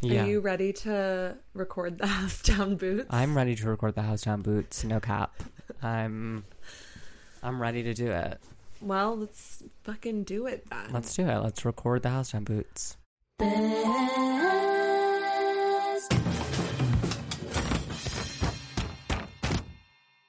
[0.00, 0.24] Yeah.
[0.24, 3.06] are you ready to record the House Down Boots?
[3.10, 5.42] I'm ready to record the house down boots, no cap.
[5.82, 6.44] I'm
[7.42, 8.40] I'm ready to do it.
[8.80, 10.92] Well, let's fucking do it then.
[10.92, 11.38] Let's do it.
[11.38, 12.96] Let's record the house down boots.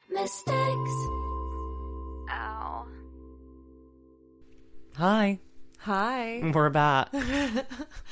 [0.10, 0.92] Mistakes.
[2.30, 2.86] Ow.
[4.98, 5.40] Hi.
[5.80, 6.52] Hi.
[6.54, 7.10] We're back.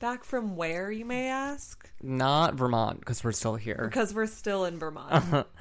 [0.00, 1.90] Back from where, you may ask?
[2.02, 3.88] Not Vermont, because we're still here.
[3.90, 5.46] Because we're still in Vermont.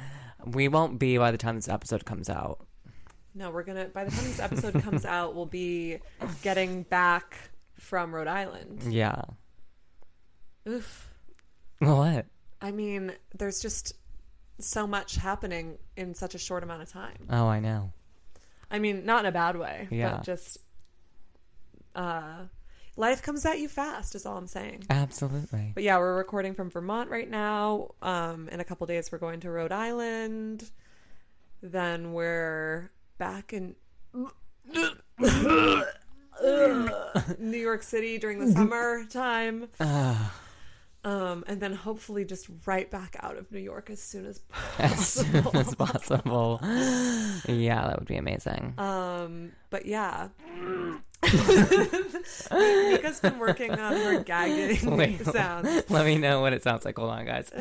[0.46, 2.66] We won't be by the time this episode comes out.
[3.34, 3.86] no, we're gonna.
[3.86, 5.98] By the time this episode comes out, we'll be
[6.42, 7.36] getting back
[7.74, 8.84] from Rhode Island.
[8.88, 9.24] Yeah.
[10.70, 11.10] Oof.
[11.80, 12.28] What?
[12.62, 13.94] I mean, there's just
[14.60, 17.28] so much happening in such a short amount of time.
[17.30, 17.92] Oh, I know.
[18.72, 20.12] I mean, not in a bad way, Yeah.
[20.18, 20.60] but just
[21.96, 22.44] uh,
[22.98, 24.16] life comes at you fast.
[24.16, 24.84] Is all I'm saying.
[24.90, 25.72] Absolutely.
[25.74, 27.92] But yeah, we're recording from Vermont right now.
[28.02, 30.70] Um, in a couple days, we're going to Rhode Island.
[31.62, 33.76] Then we're back in
[37.40, 39.70] New York City during the summertime.
[41.08, 44.78] Um, and then hopefully just right back out of New York as soon as possible.
[44.84, 46.60] As soon as possible.
[47.48, 48.74] Yeah, that would be amazing.
[48.78, 50.28] Um, but yeah.
[52.52, 55.24] Nika's been working on her gagging Wait.
[55.26, 55.90] sounds.
[55.90, 56.98] Let me know what it sounds like.
[56.98, 57.52] Hold on, guys.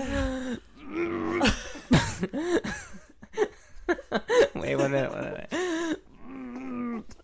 [4.56, 6.00] wait, one minute, one minute.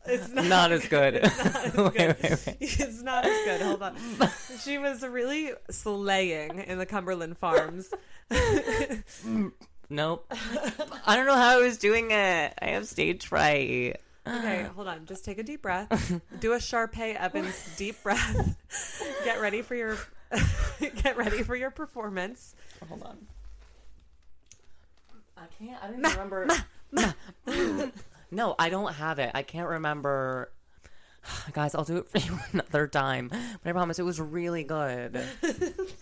[0.06, 1.16] It's not, Not as good.
[1.16, 2.56] as Wait, wait, wait.
[2.60, 3.60] It's not as good.
[3.62, 3.96] Hold on.
[4.62, 7.90] She was really slaying in the Cumberland Farms.
[9.90, 10.32] Nope.
[11.06, 12.54] I don't know how I was doing it.
[12.60, 13.96] I have stage fright.
[14.26, 15.04] Okay, hold on.
[15.06, 16.20] Just take a deep breath.
[16.38, 18.56] Do a Sharpay Evans deep breath.
[19.24, 19.98] Get ready for your
[21.02, 22.54] get ready for your performance.
[22.88, 23.18] Hold on.
[25.36, 25.82] I can't.
[25.82, 26.46] I don't even remember.
[28.32, 29.30] No, I don't have it.
[29.34, 30.50] I can't remember.
[31.52, 33.28] Guys, I'll do it for you another time.
[33.28, 35.22] But I promise it was really good.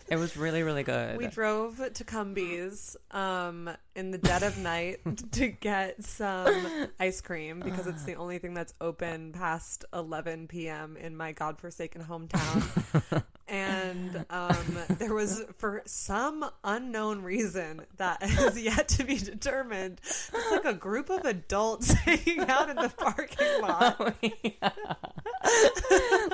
[0.08, 1.18] it was really, really good.
[1.18, 5.00] We drove to Cumbies um, in the dead of night
[5.32, 10.96] to get some ice cream because it's the only thing that's open past 11 p.m.
[10.96, 13.24] in my godforsaken hometown.
[13.50, 20.50] And um, there was, for some unknown reason that is yet to be determined, it's
[20.50, 24.14] like a group of adults hanging out in the parking lot.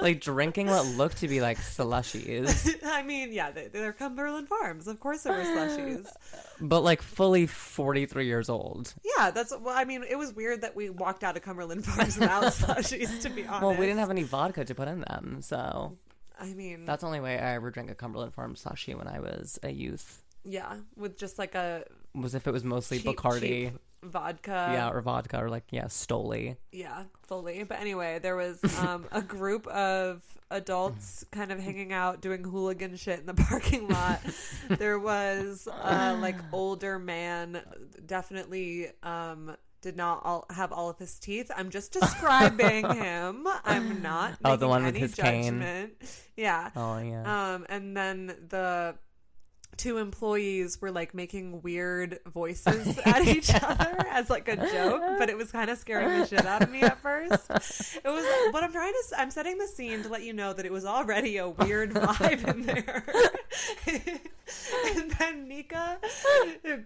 [0.01, 4.87] like drinking what looked to be like slushies, I mean, yeah, they, they're Cumberland Farms.
[4.87, 6.07] Of course, there were slushies.
[6.61, 8.95] but like fully 43 years old.
[9.17, 9.77] Yeah, that's well.
[9.77, 13.23] I mean, it was weird that we walked out of Cumberland Farms without slushies.
[13.23, 15.97] To be honest, Well, we didn't have any vodka to put in them, so
[16.39, 19.21] I mean, that's the only way I ever drank a Cumberland Farm slushie when I
[19.21, 20.23] was a youth.
[20.45, 24.69] yeah, with just like a Was if it was mostly cheap, Bacardi, cheap vodka.
[24.73, 26.57] yeah, or vodka, or like yeah, Stoli.
[26.73, 27.63] yeah, fully.
[27.65, 32.95] But anyway, there was um, a group of adults kind of hanging out doing hooligan
[32.97, 34.21] shit in the parking lot.
[34.69, 37.61] there was uh, like older man,
[38.05, 38.89] definitely.
[39.03, 41.51] Um, did not all have all of his teeth.
[41.57, 43.47] I'm just describing him.
[43.65, 44.39] I'm not.
[44.45, 45.43] Oh, the making one with any his cane.
[45.45, 45.93] judgment.
[46.37, 46.71] Yeah.
[46.77, 47.55] Oh yeah.
[47.55, 48.95] Um, and then the
[49.77, 55.29] two employees were like making weird voices at each other as like a joke, but
[55.29, 57.51] it was kind of scaring the shit out of me at first.
[58.03, 59.21] It was what I'm trying to.
[59.21, 62.49] I'm setting the scene to let you know that it was already a weird vibe
[62.49, 63.05] in there.
[63.87, 65.99] and then Nika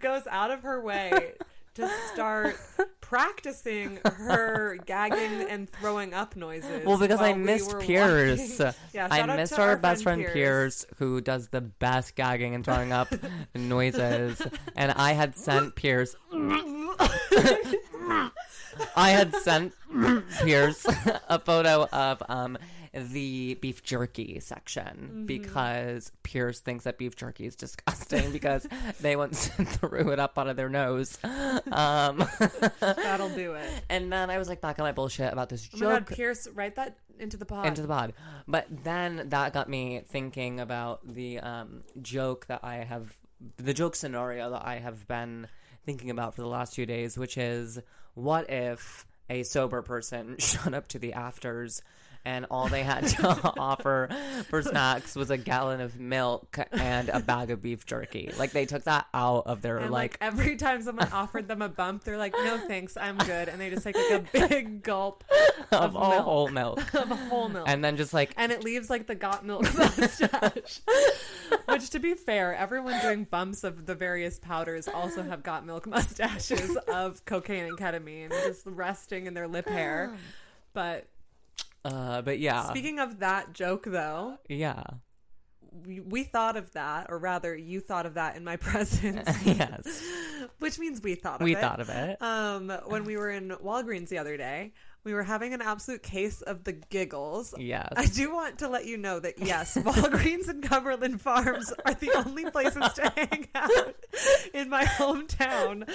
[0.01, 1.35] goes out of her way
[1.75, 2.57] to start
[3.01, 6.85] practicing her gagging and throwing up noises.
[6.85, 8.59] Well, because I while we missed were Pierce.
[8.59, 8.75] walking.
[8.93, 10.33] Yeah, I out missed to our, best friend Pierce.
[10.33, 10.87] Pierce.
[10.99, 13.13] who does the best gagging and throwing up
[13.55, 14.43] noises.
[14.77, 16.17] And I had sent Pierce.
[18.97, 19.75] I had sent
[20.43, 20.87] Pierce
[21.29, 22.59] a photo of um
[22.93, 25.27] the beef jerky section Mm-hmm.
[25.27, 28.67] because Pierce thinks that beef jerky is disgusting because
[29.01, 31.19] they once threw it up out of their nose.
[31.25, 32.25] Um,
[32.81, 33.69] That'll do it.
[33.89, 36.17] and then I was like back on my bullshit about this Oh my god, joke.
[36.17, 37.67] Pierce, write that into the pod.
[37.67, 38.13] into the pod.
[38.49, 43.17] But then that got me thinking about the um, joke that I have,
[43.57, 45.47] the joke scenario that I have been
[45.85, 47.79] thinking about for the last few days, which is
[48.15, 51.83] what if a sober person showed up to the afters
[52.25, 54.09] and all they had to offer
[54.49, 58.31] for snacks was a gallon of milk and a bag of beef jerky.
[58.39, 61.63] Like they took that out of their and like like every time someone offered them
[61.63, 64.83] a bump, they're like, "No thanks, I'm good," and they just take like a big
[64.83, 65.25] gulp
[65.71, 66.25] of of milk.
[66.25, 66.95] whole milk.
[66.95, 67.69] of whole milk.
[67.69, 70.81] And then just like and it leaves like the got milk mustache.
[71.67, 75.87] Which, to be fair, everyone doing bumps of the various powders also have got milk
[75.87, 80.17] mustaches of cocaine and ketamine just resting in their lip hair.
[80.73, 81.07] But
[81.85, 82.69] uh but yeah.
[82.71, 84.83] speaking of that joke, though, yeah.
[85.87, 90.03] we, we thought of that, or rather, you thought of that in my presence, yes.
[90.59, 91.61] which means we thought of We it.
[91.61, 92.21] thought of it.
[92.21, 94.73] Um, when we were in Walgreens the other day,
[95.05, 97.55] we were having an absolute case of the giggles.
[97.59, 97.93] Yes.
[97.97, 102.11] I do want to let you know that yes, Walgreens and Cumberland Farms are the
[102.27, 103.95] only places to hang out
[104.53, 105.89] in my hometown.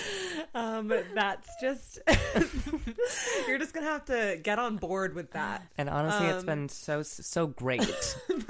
[0.53, 1.99] Um, that's just
[3.47, 5.63] you're just gonna have to get on board with that.
[5.77, 8.17] And honestly, it's been so so great.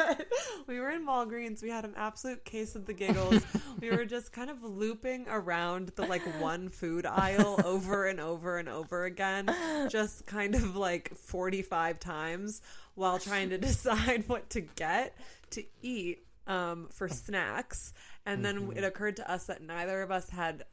[0.68, 1.62] We were in Walgreens.
[1.62, 3.46] We had an absolute case of the giggles.
[3.80, 8.57] we were just kind of looping around the like one food aisle over and over
[8.57, 9.48] and over again,
[9.90, 12.62] just kind of like 45 times
[12.94, 15.18] while trying to decide what to get
[15.51, 17.94] to eat um, for snacks.
[18.27, 20.63] And then it occurred to us that neither of us had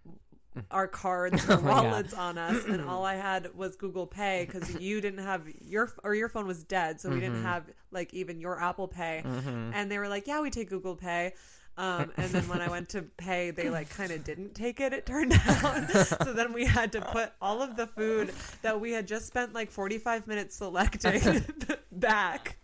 [0.70, 2.64] our cards or Oh wallets on us.
[2.64, 6.46] And all i had was google pay because you didn't have your or your phone
[6.46, 7.24] was dead so we Mm-hmm.
[7.24, 9.22] didn't have like even your apple pay.
[9.24, 11.32] And they were like yeah we take google pay
[11.78, 14.92] um, and then when I went to pay, they like kind of didn't take it.
[14.92, 15.90] It turned out.
[15.90, 19.54] so then we had to put all of the food that we had just spent
[19.54, 21.44] like 45 minutes selecting
[21.92, 22.58] back.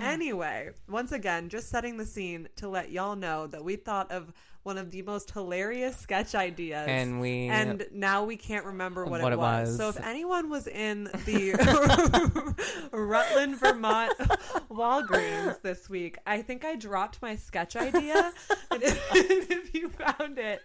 [0.00, 4.32] Anyway, once again, just setting the scene to let y'all know that we thought of
[4.68, 9.22] one of the most hilarious sketch ideas, And we- and now we can't remember what,
[9.22, 9.68] What it, it was.
[9.70, 9.76] was.
[9.78, 11.54] So if anyone was in the
[12.92, 14.12] Rutland, Vermont
[14.70, 18.30] Walgreens this week, I think I dropped my sketch idea.
[18.70, 19.08] and if,
[19.50, 20.60] if you found it,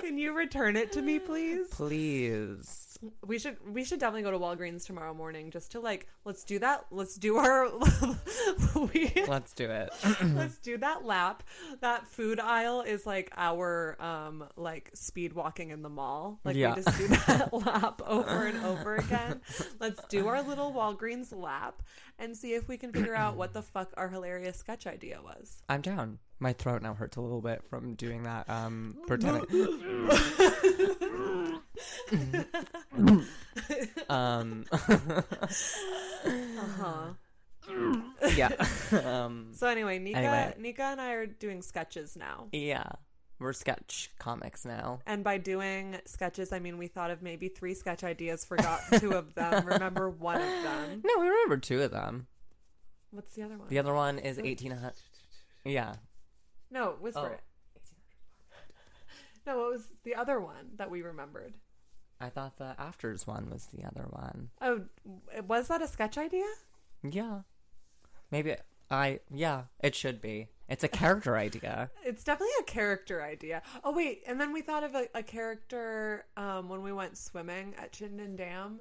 [0.00, 1.66] can you return it to me, please?
[1.72, 2.91] Please.
[3.26, 6.58] We should we should definitely go to Walgreens tomorrow morning just to like let's do
[6.60, 6.86] that.
[6.90, 7.68] Let's do our
[8.94, 9.90] we Let's do it.
[10.34, 11.42] let's do that lap.
[11.80, 16.40] That food aisle is like our um like speed walking in the mall.
[16.44, 16.74] Like Yeah.
[16.76, 19.40] we just do that lap over and over again.
[19.80, 21.82] Let's do our little Walgreens lap
[22.18, 25.62] and see if we can figure out what the fuck our hilarious sketch idea was.
[25.68, 26.18] I'm down.
[26.42, 28.50] My throat now hurts a little bit from doing that.
[28.50, 29.44] Um, pretending.
[34.08, 34.64] um,
[36.24, 37.12] Uh-huh.
[38.34, 38.48] yeah.
[39.04, 40.54] um, So anyway, Nika Anyway.
[40.58, 42.48] Nika and I are doing sketches now.
[42.52, 42.84] yeah.
[43.38, 45.00] We're sketch comics now.
[45.04, 49.14] And by doing sketches, I mean we thought of maybe three sketch ideas, forgot two
[49.14, 51.02] of them, remember one of them.
[51.04, 52.28] No, we remember two of them.
[53.10, 53.66] What's the other one?
[53.68, 54.92] The other one is 1800.
[55.64, 55.94] Yeah.
[56.72, 57.32] No, whisper Oh.
[57.34, 57.40] it.
[59.46, 61.54] No, what was the other one that we remembered?
[62.20, 64.50] I thought the afters one was the other one.
[64.60, 64.82] Oh,
[65.46, 66.46] was that a sketch idea?
[67.02, 67.40] Yeah.
[68.30, 68.54] Maybe
[68.90, 70.48] I, yeah, it should be.
[70.68, 71.90] It's a character idea.
[72.04, 73.62] It's definitely a character idea.
[73.82, 77.74] Oh wait, and then we thought of a, a character um, when we went swimming
[77.78, 78.80] at Chittenden Dam.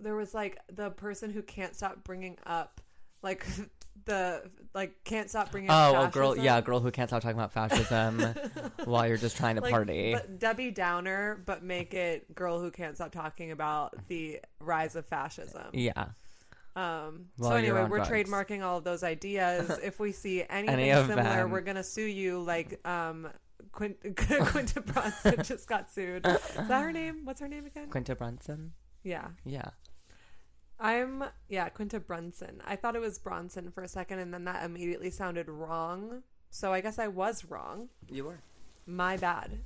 [0.00, 2.80] There was like the person who can't stop bringing up,
[3.22, 3.46] like
[4.04, 4.42] the
[4.74, 5.94] like can't stop bringing up.
[5.96, 8.22] Oh, girl, yeah, girl who can't stop talking about fascism
[8.84, 10.12] while you're just trying to Like, party.
[10.12, 15.06] but Debbie Downer, but make it girl who can't stop talking about the rise of
[15.06, 15.66] fascism.
[15.72, 16.06] yeah.
[16.76, 18.10] Um, so anyway, we're drugs.
[18.10, 19.78] trademarking all of those ideas.
[19.82, 21.50] if we see anything Any similar, them.
[21.50, 22.42] we're gonna sue you.
[22.42, 23.28] Like um,
[23.72, 26.26] Quint- Quinta Bronson just got sued.
[26.26, 26.38] Is
[26.68, 27.20] that her name?
[27.24, 27.88] What's her name again?
[27.88, 28.72] Quinta Brunson?
[29.04, 29.70] yeah, Yeah.
[30.78, 32.60] I'm yeah Quinta Brunson.
[32.64, 36.22] I thought it was Bronson for a second, and then that immediately sounded wrong.
[36.50, 37.88] So I guess I was wrong.
[38.10, 38.40] You were.
[38.86, 39.58] My bad.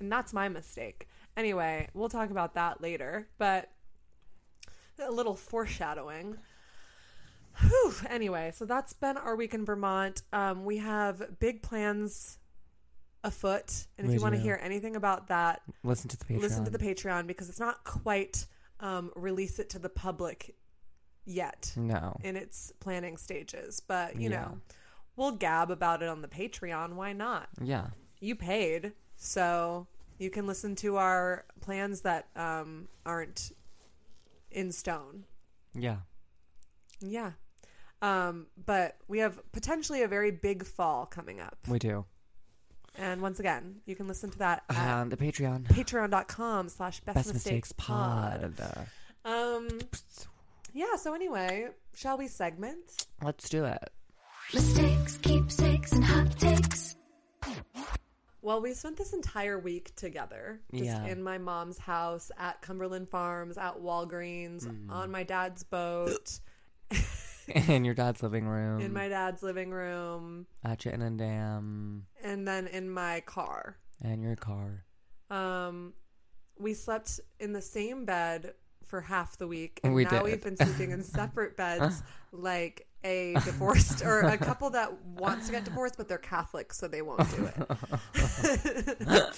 [0.00, 1.08] And that's my mistake.
[1.36, 3.70] Anyway, we'll talk about that later, but
[4.98, 6.36] a little foreshadowing.
[7.60, 7.94] Whew.
[8.08, 10.22] Anyway, so that's been our week in Vermont.
[10.32, 12.38] Um, we have big plans
[13.22, 13.86] afoot.
[13.96, 14.44] And if We you want to do.
[14.44, 16.40] hear anything about that, Listen to the Patreon.
[16.40, 18.46] listen to the Patreon because it's not quite
[18.80, 20.54] um, release it to the public
[21.24, 22.16] yet No.
[22.22, 23.80] in its planning stages.
[23.80, 24.42] But, you Yeah.
[24.42, 24.60] know,
[25.16, 26.94] we'll gab about it on the Patreon.
[26.94, 27.48] Why not?
[27.60, 27.88] Yeah.
[28.20, 29.86] you paid, so
[30.18, 33.52] you can listen to our plans that um, aren't
[34.50, 35.24] in stone.
[35.74, 35.98] Yeah.
[37.00, 37.32] Yeah.
[38.00, 41.58] Um, but we have potentially a very big fall coming up.
[41.68, 42.04] We do.
[42.96, 45.64] And once again, you can listen to that at And the Patreon.
[45.66, 48.54] patreon.com slash best Best mistakes Mistakes pod.
[48.56, 48.86] Pod.
[49.24, 49.68] Um,
[50.72, 53.06] yeah, so anyway, shall we segment?
[53.22, 53.90] Let's do it.
[54.52, 56.96] Mistakes, keepsakes, and hot takes.
[58.42, 61.06] Well, we spent this entire week together, just Yeah.
[61.06, 64.90] in my mom's house, at Cumberland Farms, at Walgreens, Mm-hmm.
[64.90, 66.38] on my dad's boat,
[67.68, 68.80] In your dad's living room.
[68.80, 72.06] in my dad's living room, at Chittenden Dam.
[72.22, 73.76] and then in my car.
[74.02, 74.84] And your car.
[75.30, 75.92] Um,
[76.58, 80.22] we slept in the same bed for half the week, and We now did.
[80.24, 85.52] we've been sleeping in separate beds, like a divorced or a couple that wants to
[85.52, 89.34] get divorced, but they're Catholic, so they won't do it.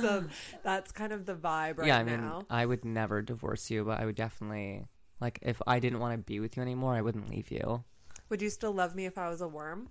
[0.00, 0.24] so
[0.62, 2.42] that's kind of the vibe right yeah, I mean, now.
[2.50, 4.86] I would never divorce you, but I would definitely,
[5.22, 7.84] like, if I didn't want to be with you anymore, I wouldn't leave you.
[8.28, 9.88] Would you still love me if I was a worm?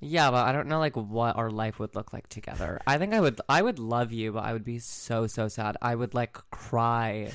[0.00, 2.80] Yeah, but I don't know, like, what our life would look like together.
[2.86, 5.76] I think I would, I would love you, but I would be so, so sad.
[5.80, 7.30] I would, like, cry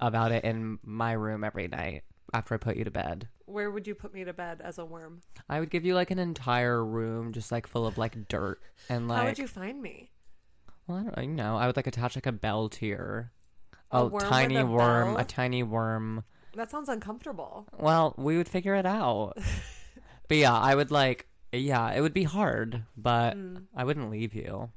[0.00, 3.28] about it in my room every night after I put you to bed.
[3.46, 5.20] Where would you put me to bed as a worm?
[5.48, 8.60] I would give you, like, an entire room just, like, full of, like, dirt.
[8.88, 10.10] And, like, How would you find me?
[10.88, 13.30] well, I don't know, you know, I would, like, attach, like, a bell to your,
[13.92, 15.18] A a, worm tiny a worm, bell?
[15.18, 16.24] a tiny worm.
[16.54, 17.66] That sounds uncomfortable.
[17.78, 19.34] Well, we would figure it out.
[20.28, 23.64] but yeah, I would like, yeah, it would be hard, but Mm.
[23.76, 24.70] I wouldn't leave you.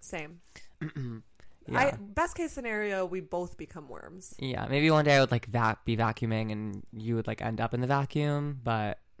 [0.00, 0.40] Same.
[1.68, 1.78] Yeah.
[1.78, 4.34] I best case scenario, we both become worms.
[4.40, 7.60] yeah, maybe one day I would like vac- be vacuuming and you would like end
[7.60, 8.98] up in the vacuum, but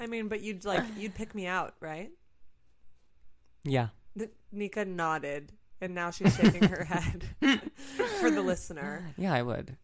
[0.00, 2.10] I mean, but you'd like you'd pick me out, right?
[3.64, 3.88] yeah.
[4.50, 7.24] Nika nodded, and now she's shaking her head
[8.20, 9.12] for the listener.
[9.18, 9.76] Yeah, I would.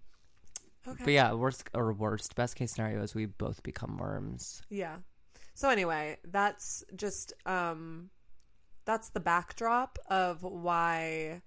[0.93, 1.05] Okay.
[1.05, 4.63] But yeah, worst or worst, best case scenario is we both become worms.
[4.71, 4.97] Yeah.
[5.55, 8.11] So anyway, that's just um
[8.85, 11.43] that's the backdrop of why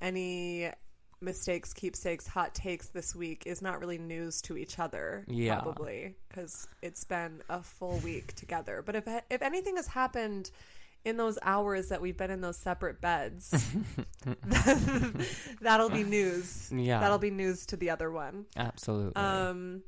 [0.00, 0.70] any
[1.20, 5.60] mistakes, keepsakes, hot takes this week is not really news to each other Yeah.
[5.60, 8.82] probably because it's been a full week together.
[8.84, 10.50] But if if anything has happened
[11.04, 13.50] in those hours that we've been in those separate beds,
[15.60, 16.70] that'll be news.
[16.74, 17.00] Yeah.
[17.00, 18.46] That'll be news to the other one.
[18.56, 19.16] Absolutely.
[19.16, 19.82] Um,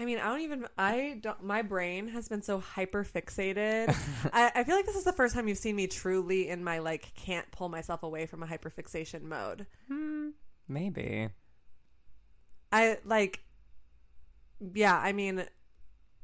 [0.00, 0.66] I mean, I don't even.
[0.78, 1.42] I don't.
[1.42, 3.94] My brain has been so hyper fixated.
[4.32, 6.78] I, I feel like this is the first time you've seen me truly in my
[6.78, 9.66] like can't pull myself away from a hyper fixation mode.
[9.88, 10.30] Hmm,
[10.66, 11.28] maybe.
[12.72, 13.40] I like.
[14.74, 15.44] Yeah, I mean,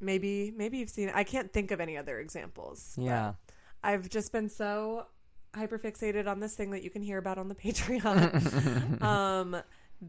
[0.01, 1.11] maybe maybe you've seen.
[1.15, 2.95] I can't think of any other examples.
[2.99, 3.35] Yeah.
[3.83, 5.07] I've just been so
[5.55, 9.03] hyperfixated on this thing that you can hear about on the Patreon.
[9.03, 9.57] um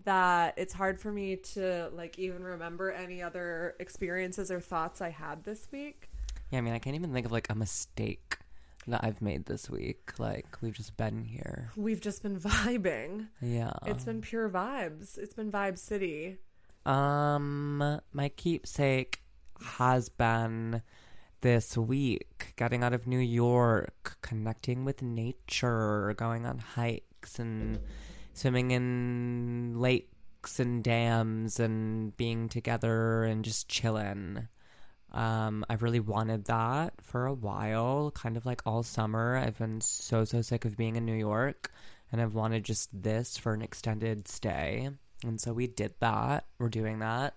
[0.04, 5.10] that it's hard for me to like even remember any other experiences or thoughts I
[5.10, 6.10] had this week.
[6.52, 8.38] Yeah, I mean, I can't even think of like a mistake
[8.88, 10.14] that I've made this week.
[10.18, 11.72] Like we've just been here.
[11.76, 13.28] We've just been vibing.
[13.42, 13.74] Yeah.
[13.86, 15.18] It's been pure vibes.
[15.18, 16.38] It's been Vibe City.
[16.86, 19.22] Um, my keepsake
[19.62, 20.82] has been
[21.42, 27.80] this week getting out of New York, connecting with nature, going on hikes and
[28.34, 34.48] swimming in lakes and dams and being together and just chilling.
[35.12, 39.38] Um, I've really wanted that for a while, kind of like all summer.
[39.38, 41.72] I've been so, so sick of being in New York,
[42.12, 44.90] and I've wanted just this for an extended stay.
[45.24, 46.46] And so we did that.
[46.60, 47.36] We're doing that.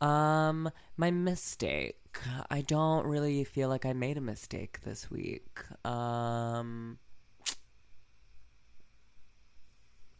[0.00, 1.96] Um, my mistake.
[2.50, 5.60] I don't really feel like I made a mistake this week.
[5.84, 6.98] Um,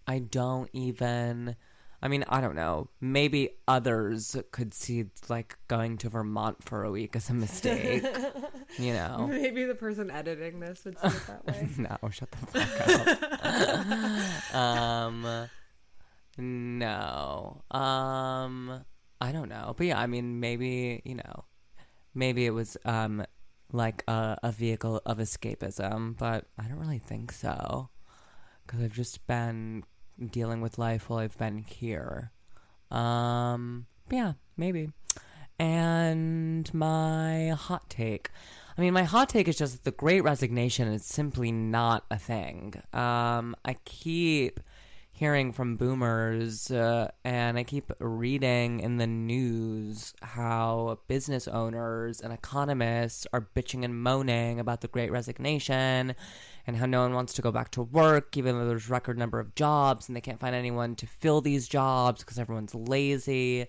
[0.06, 1.56] I don't even.
[2.00, 2.88] I mean, I don't know.
[3.00, 8.04] Maybe others could see like going to Vermont for a week as a mistake.
[8.78, 9.26] you know.
[9.28, 11.68] Maybe the person editing this would see it that way.
[11.78, 13.23] No, shut the fuck
[14.52, 14.54] up.
[14.54, 15.49] um,
[16.38, 17.62] no.
[17.70, 18.85] Um,
[19.20, 21.44] I don't know, but yeah, I mean, maybe you know,
[22.14, 23.25] maybe it was um
[23.72, 27.90] like a, a vehicle of escapism, but I don't really think so
[28.66, 29.84] because I've just been
[30.30, 32.32] dealing with life while I've been here.
[32.90, 34.90] Um, yeah, maybe.
[35.58, 38.30] And my hot take.
[38.76, 42.75] I mean, my hot take is just the great resignation is simply not a thing.
[42.92, 44.60] Um, I keep
[45.18, 52.32] hearing from boomers, uh, and I keep reading in the news how business owners and
[52.32, 56.14] economists are bitching and moaning about the great resignation
[56.68, 59.40] and how no one wants to go back to work, even though there's record number
[59.40, 63.66] of jobs and they can't find anyone to fill these jobs because everyone's lazy.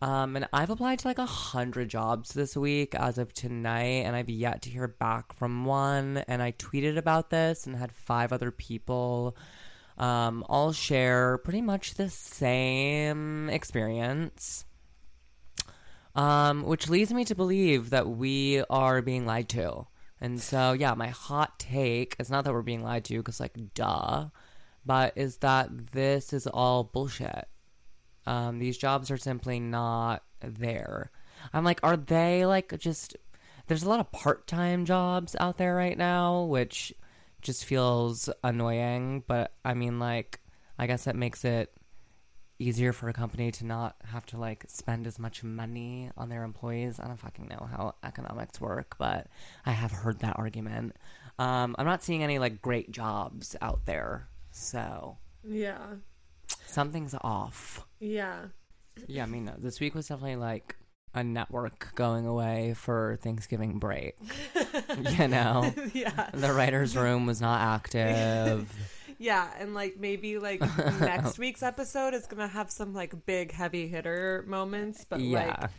[0.00, 4.16] Um, and I've applied to like a hundred jobs this week as of tonight, and
[4.16, 6.24] I've yet to hear back from one.
[6.28, 9.36] And I tweeted about this and had five other people
[9.98, 14.64] um, all share pretty much the same experience.
[16.14, 19.86] Um, which leads me to believe that we are being lied to.
[20.20, 23.54] And so, yeah, my hot take is not that we're being lied to, because, like,
[23.74, 24.28] duh,
[24.84, 27.46] but is that this is all bullshit.
[28.26, 31.12] Um, these jobs are simply not there.
[31.52, 33.16] I'm like, are they like just?
[33.68, 36.92] There's a lot of part-time jobs out there right now, which
[37.42, 39.24] just feels annoying.
[39.26, 40.40] But I mean, like,
[40.78, 41.72] I guess that makes it
[42.60, 46.42] easier for a company to not have to like spend as much money on their
[46.42, 46.98] employees.
[46.98, 49.28] I don't fucking know how economics work, but
[49.64, 50.96] I have heard that argument.
[51.38, 55.94] Um, I'm not seeing any like great jobs out there, so Yeah.
[56.66, 57.86] something's off.
[58.00, 58.46] Yeah.
[59.06, 60.74] Yeah, I mean, this week was definitely like
[61.14, 64.16] a network going away for Thanksgiving break.
[65.18, 66.30] you know, yeah.
[66.32, 68.72] the writer's room was not active.
[69.20, 70.60] Yeah, and like maybe like
[71.00, 75.70] next week's episode is gonna have some like big heavy hitter moments, but yeah, like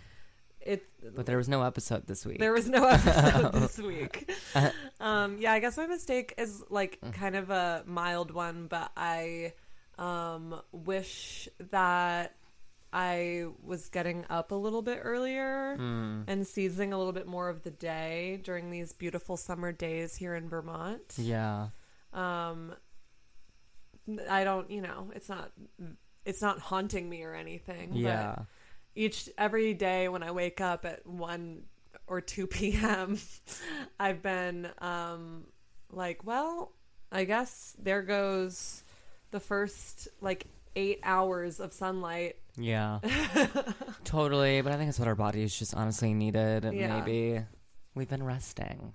[0.59, 2.39] it but there was no episode this week.
[2.39, 4.29] there was no episode this week.
[5.00, 9.53] Um yeah, I guess my mistake is like kind of a mild one, but I
[9.98, 12.36] um wish that
[12.91, 15.74] I was getting up a little bit earlier
[16.27, 20.34] and seizing a little bit more of the day during these beautiful summer days here
[20.36, 21.13] in Vermont.
[21.17, 21.67] yeah,
[22.13, 22.74] um
[24.29, 25.51] i don't you know it's not
[26.25, 28.46] it's not haunting me or anything yeah, but
[28.96, 31.62] each every day when i wake up at 1
[32.08, 33.19] or 2 p.m
[34.00, 35.43] i've been um
[35.91, 36.72] like well
[37.12, 38.84] i guess there goes
[39.29, 42.99] the first like eight hours of sunlight yeah,
[44.03, 44.61] totally.
[44.61, 46.65] But I think it's what our bodies just honestly needed.
[46.65, 46.99] and Yeah.
[46.99, 47.43] Maybe
[47.95, 48.93] we've been resting.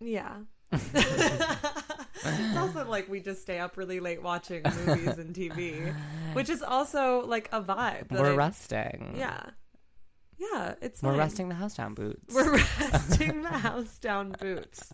[0.00, 0.36] yeah
[0.72, 5.94] it's also like we just stay up really late watching movies and tv
[6.34, 9.14] which is also like a vibe We're I- resting.
[9.16, 9.40] Yeah.
[10.38, 11.18] Yeah, it's we're fine.
[11.18, 12.34] resting the house down boots.
[12.34, 14.92] We're resting the house down boots.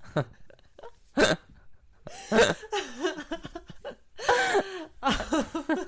[5.02, 5.86] um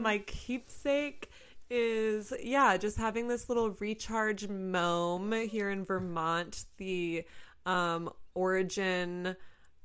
[0.00, 1.30] my keepsake
[1.68, 7.24] is yeah, just having this little recharge mom here in Vermont, the
[7.66, 9.36] um origin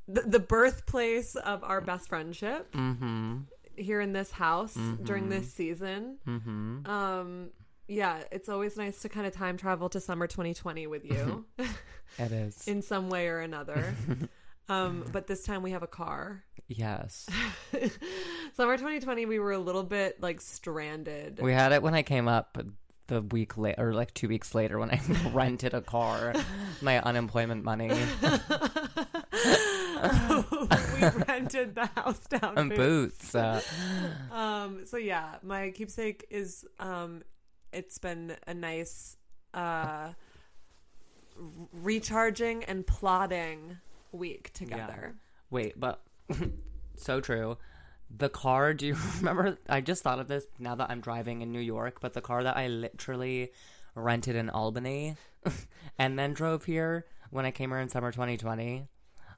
[0.07, 3.37] the, the birthplace of our best friendship mm-hmm.
[3.75, 6.17] here in this house during this season.
[6.27, 6.85] Mm-hmm.
[6.85, 7.49] Um,
[7.87, 11.45] yeah, it's always nice to kind of time travel to summer 2020 with you
[12.17, 12.67] It is.
[12.67, 13.95] in some way or another.
[14.69, 16.43] um, but this time we have a car.
[16.67, 17.27] Yes.
[18.53, 21.39] Summer 2020, we were a little bit like stranded.
[21.41, 22.57] We had it when I came up
[23.07, 24.99] the week later, or like two weeks later when I
[25.33, 26.33] rented a car,
[26.81, 27.99] my unemployment money we
[31.27, 33.31] rented the house down and Boots.
[33.31, 33.35] boots.
[33.35, 33.61] Uh,
[34.31, 37.23] Um, so yeah, my keepsake is um,
[37.71, 39.17] it's been a nice
[39.53, 40.09] uh,
[41.73, 43.77] recharging and plotting
[44.11, 45.15] week together.
[45.49, 46.01] wait, but
[46.95, 47.57] so true.
[48.15, 49.57] The car, do you remember?
[49.67, 52.43] I just thought of this now that I'm driving in New York, but the car
[52.43, 53.51] that I literally
[53.95, 55.15] rented in Albany
[55.97, 58.87] and then drove here when I came here in summer 2020.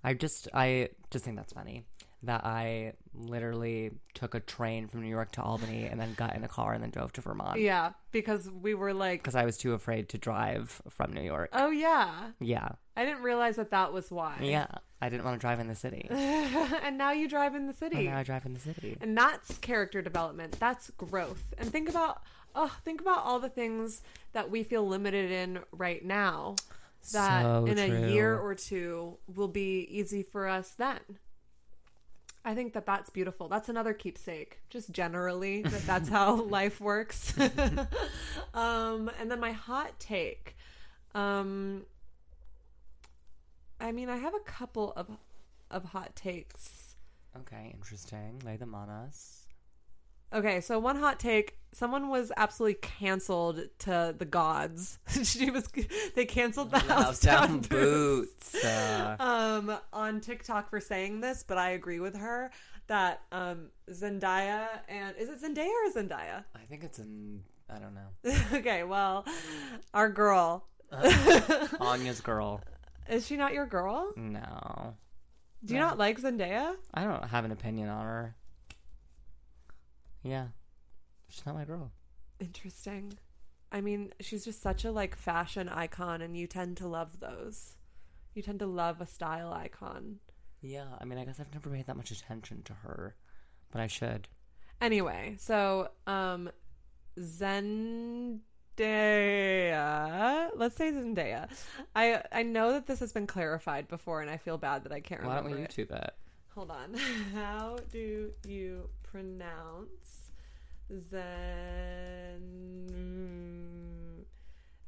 [0.03, 1.85] I just, I just think that's funny
[2.23, 6.43] that I literally took a train from New York to Albany and then got in
[6.43, 9.57] a car and then drove to Vermont Yeah, because we were like, because I was
[9.57, 11.49] too afraid to drive from New York.
[11.53, 12.69] oh yeah, Yeah.
[12.95, 14.37] I didn't realize that that was why.
[14.41, 14.65] Yeah.
[14.99, 16.07] I didn't want to drive in the city.
[16.09, 18.07] and now you drive in the and city.
[18.07, 18.97] now I drive in the city.
[18.99, 22.23] and that's character development that's growth and think about
[22.55, 24.01] oh think about all the things
[24.33, 26.55] that we feel limited in right now
[27.13, 30.99] that So in a year or two will be easy for us then
[32.47, 37.33] i think that that's beautiful that's another keepsake just generally that that's how life works
[38.53, 40.55] um and then my hot take
[41.13, 41.85] um
[43.79, 45.07] i mean i have a couple of
[45.69, 46.87] of hot takes
[47.41, 48.41] Okay, interesting.
[48.43, 49.36] Lay them on us.
[50.33, 54.99] Okay, so one hot take: someone was absolutely canceled to the gods.
[55.23, 55.67] she was.
[56.15, 58.55] They canceled the house, House down down, boots.
[58.63, 62.51] Uh, um on TikTok for saying this, but I agree with her
[62.87, 66.43] that um Zendaya and is it Zendaya or Zendaya?
[66.55, 67.43] I think it's an.
[67.69, 68.33] I don't know.
[68.59, 69.25] okay, well,
[69.93, 70.65] our girl
[71.81, 72.61] Anya's girl.
[73.09, 74.13] is she not your girl?
[74.15, 74.95] No.
[75.65, 76.75] Do you not like Zendaya?
[76.93, 78.35] I don't have an opinion on her.
[80.27, 80.47] Yeah.
[81.29, 81.91] She's not my girl.
[82.39, 83.17] Interesting.
[83.71, 87.75] I mean, she's just such a like fashion icon, and you tend to love those.
[88.33, 90.19] You tend to love a style icon.
[90.61, 93.15] Yeah, I mean, I guess I've never paid that much attention to her,
[93.71, 94.27] but I should.
[94.79, 96.49] Anyway, so um
[97.19, 98.41] Zendaya,
[100.55, 101.49] let's say Zendaya.
[101.95, 104.99] I I know that this has been clarified before and I feel bad that I
[104.99, 105.71] can't Why don't remember we it.
[105.71, 106.13] YouTube it?
[106.57, 106.95] Hold on.
[107.35, 110.31] How do you pronounce
[113.37, 114.25] Zen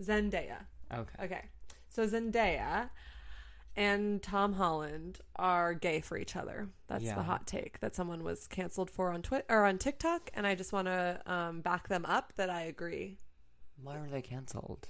[0.02, 0.66] Zendaya?
[0.92, 1.26] Okay.
[1.26, 1.42] Okay.
[1.90, 2.90] So Zendaya
[3.76, 6.70] and Tom Holland are gay for each other.
[6.88, 7.14] That's Yeah.
[7.14, 10.56] the hot take that someone was canceled for on Twitter or on TikTok, and I
[10.56, 13.20] just want to um, back them up that I agree.
[13.84, 14.88] Why were they canceled?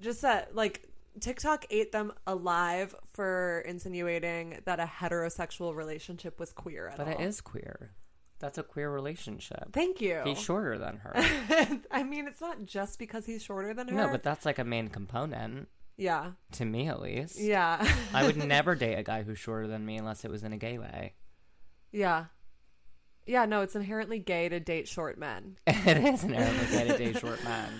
[0.00, 6.88] Just that, like, TikTok ate them alive for insinuating that a heterosexual relationship was queer
[6.88, 7.12] at But all.
[7.14, 7.92] it is queer.
[8.38, 9.72] That's a queer relationship.
[9.72, 10.20] Thank you.
[10.24, 11.12] He's shorter than her.
[11.90, 13.94] I mean, it's not just because he's shorter than her.
[13.94, 15.68] no, but that's like a main component,
[15.98, 17.38] yeah, to me at least.
[17.38, 20.54] yeah, I would never date a guy who's shorter than me unless it was in
[20.54, 21.12] a gay way.
[21.92, 22.26] yeah,
[23.26, 23.44] yeah.
[23.44, 25.58] No, it's inherently gay to date short men.
[25.66, 27.70] it is inherently gay to date short man.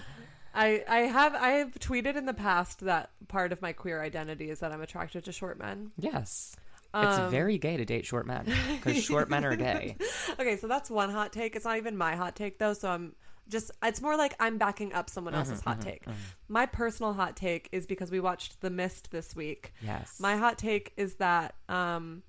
[0.54, 4.50] I I have I have tweeted in the past that part of my queer identity
[4.50, 5.92] is that I'm attracted to short men.
[5.98, 6.56] Yes.
[6.92, 9.96] Um, It's very gay to date short men because short men are gay.
[10.38, 11.54] Okay, so that's one hot take.
[11.54, 13.14] It's not even my hot take though, so I'm
[13.48, 16.04] just it's more like I'm backing up someone else's hot take.
[16.48, 19.72] My personal hot take is because we watched The Mist this week.
[19.82, 20.18] Yes.
[20.18, 22.22] My hot take is that um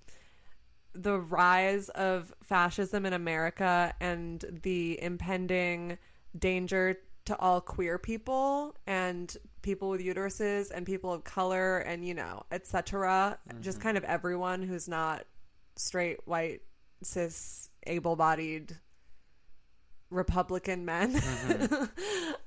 [0.94, 5.98] the rise of fascism in America and the impending
[6.38, 12.14] danger to all queer people and people with uteruses and people of color and you
[12.14, 15.26] know etc just kind of everyone who's not
[15.76, 16.62] straight white
[17.04, 18.78] cis able-bodied
[20.10, 21.22] republican men.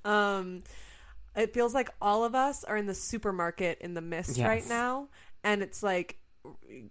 [0.04, 0.62] Um
[1.34, 5.08] it feels like all of us are in the supermarket in the mist right now.
[5.42, 6.18] And it's like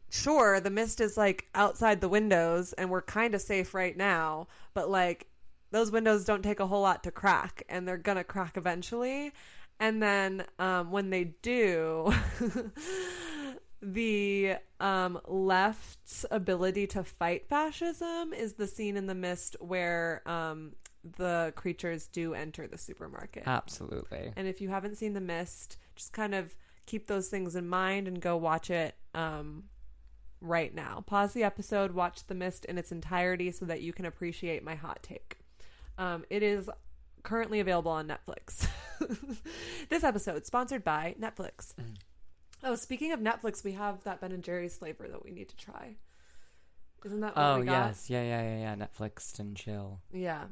[0.09, 4.47] sure the mist is like outside the windows and we're kind of safe right now
[4.73, 5.27] but like
[5.73, 9.33] those windows don't take a whole lot to crack and they're gonna crack eventually
[9.79, 12.13] and then um, when they do
[13.81, 20.73] the um, left's ability to fight fascism is the scene in the mist where um,
[21.17, 24.31] the creatures do enter the supermarket Absolutely.
[24.37, 26.55] and if you haven't seen The Mist, just kind of
[26.85, 29.63] keep those things in mind and go watch it um,
[30.39, 31.03] right now.
[31.05, 34.75] Pause the episode, watch The Mist in its entirety so that you can appreciate my
[34.75, 35.42] hot take.
[35.97, 36.69] Um, it is
[37.23, 38.67] currently available on Netflix.
[39.89, 41.73] this episode sponsored by Netflix.
[42.63, 45.55] Oh, speaking of Netflix, we have that Ben and Jerry's flavor that we need to
[45.57, 45.95] try.
[47.05, 47.71] Isn't that what Oh we got?
[47.87, 48.75] yes, yeah, yeah, yeah, yeah.
[48.75, 49.99] Netflix and chill.
[50.13, 50.45] Yeah.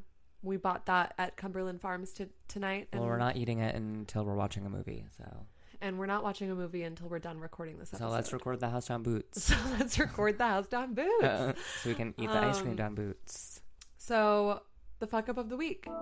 [0.43, 2.89] We bought that at Cumberland Farms t- tonight.
[2.91, 5.45] And, Well, we're not eating it until we're watching a movie, so
[5.83, 8.05] and we're not watching a movie until we're done recording this episode.
[8.09, 11.21] so let's record the house down boots, So let's record the house down boots.
[11.21, 11.53] so
[11.85, 13.61] we can eat the ice cream Um, down boots.
[13.97, 14.61] so
[15.01, 15.85] the fuck up of the week.
[15.85, 15.93] Fuck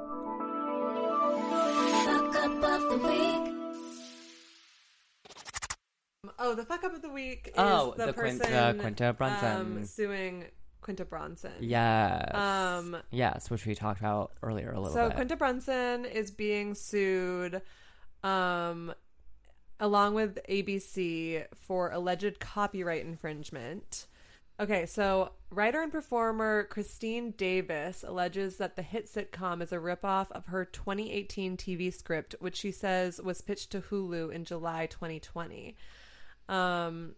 [2.35, 3.55] up of the week.
[6.37, 9.15] Oh, the fuck up of the week is Oh, the, the person Quinta- Quinta um,
[9.15, 9.85] Brunson.
[9.85, 10.45] suing
[10.81, 11.53] Quinta Bronson.
[11.61, 12.35] Yes.
[12.35, 15.11] Um, yes, which we talked about earlier a little so bit.
[15.11, 17.61] So Quinta Brunson is being sued
[18.21, 18.93] um
[19.79, 24.07] along with ABC for alleged copyright infringement.
[24.59, 30.29] Okay, so writer and performer Christine Davis alleges that the hit sitcom is a ripoff
[30.31, 35.77] of her 2018 TV script, which she says was pitched to Hulu in July 2020.
[36.49, 37.15] Um,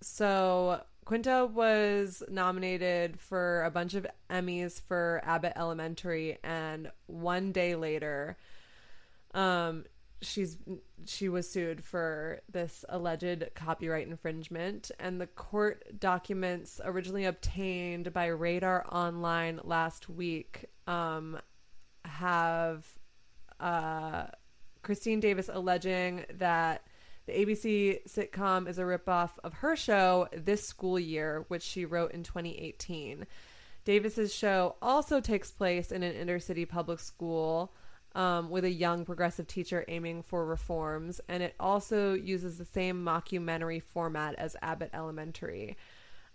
[0.00, 7.74] so Quinta was nominated for a bunch of Emmys for Abbott Elementary, and one day
[7.74, 8.36] later,
[9.34, 9.86] um,
[10.24, 10.56] she's
[11.06, 18.26] she was sued for this alleged copyright infringement, and the court documents originally obtained by
[18.26, 21.38] Radar Online last week um,
[22.04, 22.86] have
[23.60, 24.26] uh,
[24.82, 26.86] Christine Davis alleging that
[27.26, 32.12] the ABC sitcom is a ripoff of her show This School Year, which she wrote
[32.12, 33.26] in 2018.
[33.84, 37.74] Davis's show also takes place in an inner city public school
[38.14, 43.04] um, with a young progressive teacher aiming for reforms, and it also uses the same
[43.04, 45.76] mockumentary format as Abbott Elementary.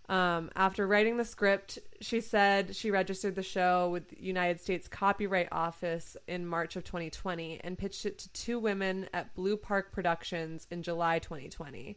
[0.10, 4.88] Um, after writing the script, she said she registered the show with the United States
[4.88, 9.92] Copyright Office in March of 2020 and pitched it to two women at Blue Park
[9.92, 11.96] Productions in July 2020.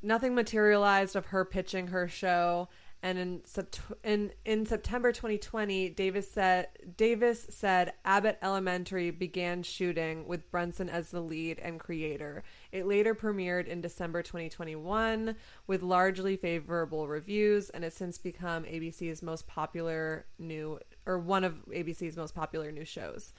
[0.00, 2.68] Nothing materialized of her pitching her show,
[3.02, 3.42] and in,
[4.02, 11.10] in in September 2020, Davis said Davis said Abbott Elementary began shooting with Brunson as
[11.10, 12.42] the lead and creator.
[12.70, 15.34] It later premiered in December 2021
[15.66, 21.54] with largely favorable reviews and has since become ABC's most popular new or one of
[21.70, 23.32] ABC's most popular new shows.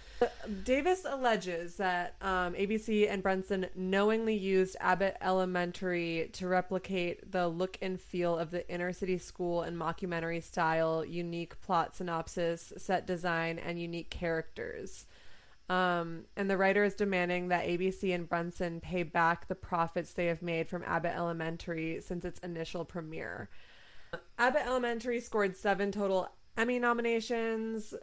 [0.63, 7.77] Davis alleges that um, ABC and Brunson knowingly used Abbott Elementary to replicate the look
[7.79, 13.59] and feel of the inner city school and mockumentary style, unique plot synopsis, set design,
[13.59, 15.05] and unique characters.
[15.69, 20.25] Um, and the writer is demanding that ABC and Brunson pay back the profits they
[20.25, 23.49] have made from Abbott Elementary since its initial premiere.
[24.39, 26.27] Abbott Elementary scored seven total
[26.57, 27.93] Emmy nominations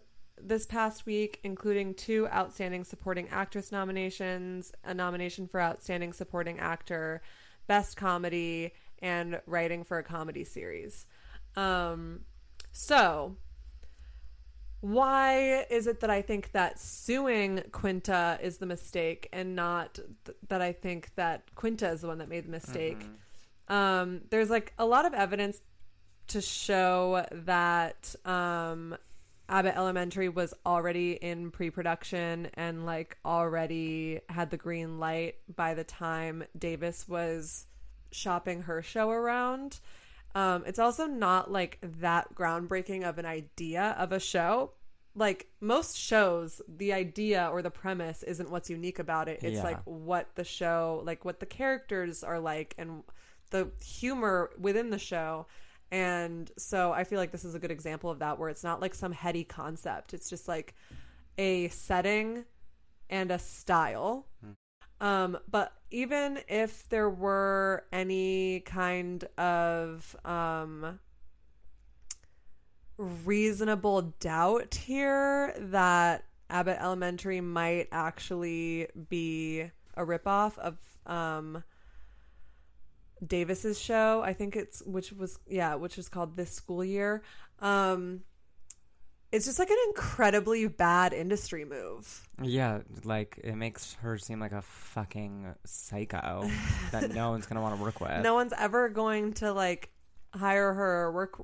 [0.41, 7.21] this past week, including two Outstanding Supporting Actress nominations, a nomination for Outstanding Supporting Actor,
[7.67, 11.07] Best Comedy, and Writing for a Comedy Series.
[11.57, 12.21] Um,
[12.71, 13.37] so,
[14.81, 20.37] why is it that I think that suing Quinta is the mistake and not th-
[20.49, 22.99] that I think that Quinta is the one that made the mistake?
[23.69, 25.61] Um, there's like a lot of evidence
[26.29, 28.97] to show that um,
[29.49, 35.75] Abbott Elementary was already in pre production and like already had the green light by
[35.75, 37.67] the time Davis was
[38.11, 39.79] shopping her show around.
[40.37, 44.73] Um, it's also not like that groundbreaking of an idea of a show.
[45.15, 49.41] Like most shows, the idea or the premise isn't what's unique about it.
[49.43, 49.63] It's Yeah.
[49.65, 53.03] like what the show, like what the characters are like and
[53.51, 55.47] the humor within the show.
[55.91, 58.83] And so I feel like this is a good example of that where it's not
[58.83, 60.13] like some heady concept.
[60.13, 60.75] It's just like
[61.39, 62.45] a setting
[63.09, 64.27] and a style.
[65.01, 70.99] Um, but even if there were any kind of um,
[72.97, 79.63] reasonable doubt here that Abbott Elementary might actually be
[79.97, 81.63] a ripoff of um,
[83.25, 84.23] Davis's show.
[84.23, 87.23] I think it's which was yeah, which was called This School Year.
[87.61, 88.23] Um,
[89.33, 92.29] it's just like an incredibly bad industry move.
[92.43, 96.49] Yeah, like it makes her seem like a fucking psycho
[96.93, 98.23] that no one's gonna want to work with.
[98.23, 99.91] no one's ever going to like
[100.35, 101.41] hire her or work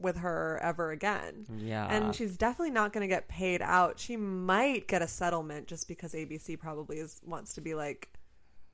[0.00, 1.46] with her ever again.
[1.58, 1.86] Yeah.
[1.86, 3.98] And she's definitely not going to get paid out.
[4.00, 8.08] She might get a settlement just because ABC probably is wants to be like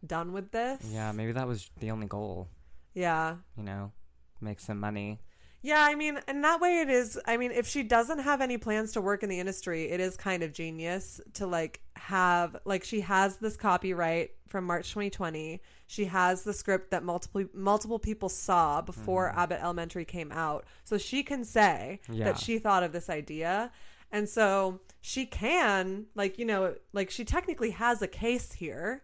[0.07, 0.81] done with this.
[0.91, 2.49] Yeah, maybe that was the only goal.
[2.95, 3.37] Yeah.
[3.57, 3.93] You know,
[4.41, 5.21] make some money.
[5.61, 7.19] Yeah, I mean, and that way it is.
[7.27, 10.17] I mean, if she doesn't have any plans to work in the industry, it is
[10.17, 15.61] kind of genius to like have like she has this copyright from March 2020.
[15.87, 19.39] She has the script that multiple multiple people saw before mm-hmm.
[19.39, 22.27] Abbott Elementary came out, so she can say Yeah.
[22.27, 23.73] that she thought of this idea,
[24.13, 29.03] and so she can like you know like she technically has a case here.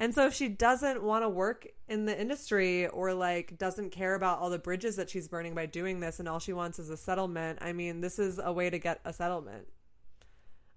[0.00, 4.14] And so if she doesn't want to work in the industry or like doesn't care
[4.14, 6.88] about all the bridges that she's burning by doing this and all she wants is
[6.88, 9.66] a settlement, I mean, this is a way to get a settlement.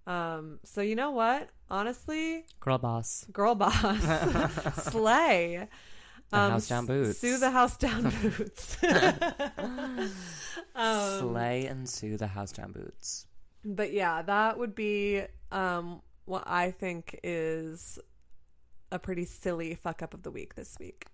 [0.05, 1.49] Um, so you know what?
[1.69, 3.25] Honestly, Girl boss.
[3.31, 4.03] girl boss,
[4.91, 5.69] slay.
[6.29, 7.19] The house down boots.
[7.19, 8.77] Sue the house down boots.
[10.75, 13.27] Um, Slay and sue the house down boots.
[13.63, 17.99] But yeah, that would be um, what I think is
[18.93, 21.07] a pretty silly fuck up of the week this week.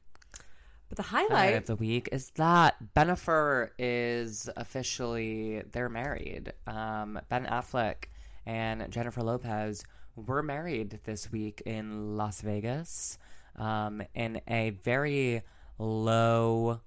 [0.90, 6.52] But the Highlight highlight, of the week is that Benifer is officially they're married.
[6.68, 8.06] Um, ben Affleck
[8.46, 9.84] and Jennifer Lopez
[10.16, 13.18] were married this week in Las Vegas
[13.56, 15.44] um, in a very
[15.78, 16.82] low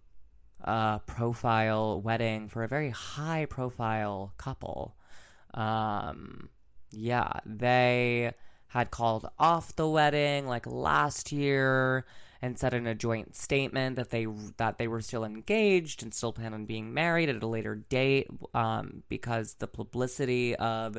[0.65, 4.97] uh, profile wedding for a very high profile couple.
[5.55, 6.49] Um,
[6.91, 8.33] yeah, they
[8.73, 12.07] had called off the wedding like last year
[12.41, 16.33] and said in a joint statement that they that they were still engaged and still
[16.33, 20.99] plan on being married at a later date um, because the publicity of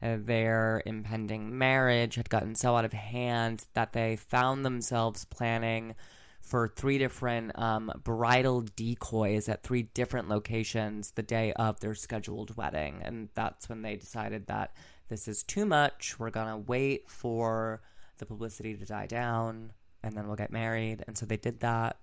[0.00, 5.94] their impending marriage had gotten so out of hand that they found themselves planning
[6.40, 12.56] for three different um, bridal decoys at three different locations the day of their scheduled
[12.56, 13.00] wedding.
[13.04, 14.72] And that's when they decided that
[15.08, 16.18] this is too much.
[16.18, 17.82] We're going to wait for
[18.18, 21.04] the publicity to die down and then we'll get married.
[21.06, 21.96] And so they did that.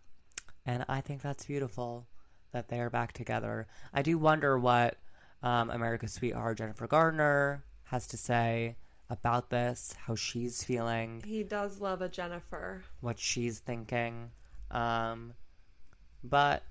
[0.65, 2.07] And I think that's beautiful
[2.51, 3.67] that they are back together.
[3.93, 4.97] I do wonder what
[5.43, 8.75] um, America's sweetheart Jennifer Gardner has to say
[9.09, 12.83] about this, how she's feeling He does love a Jennifer.
[13.01, 14.29] what she's thinking.
[14.69, 15.33] Um,
[16.23, 16.63] but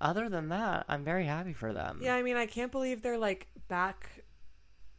[0.00, 2.00] other than that, I'm very happy for them.
[2.02, 4.21] Yeah, I mean, I can't believe they're like back.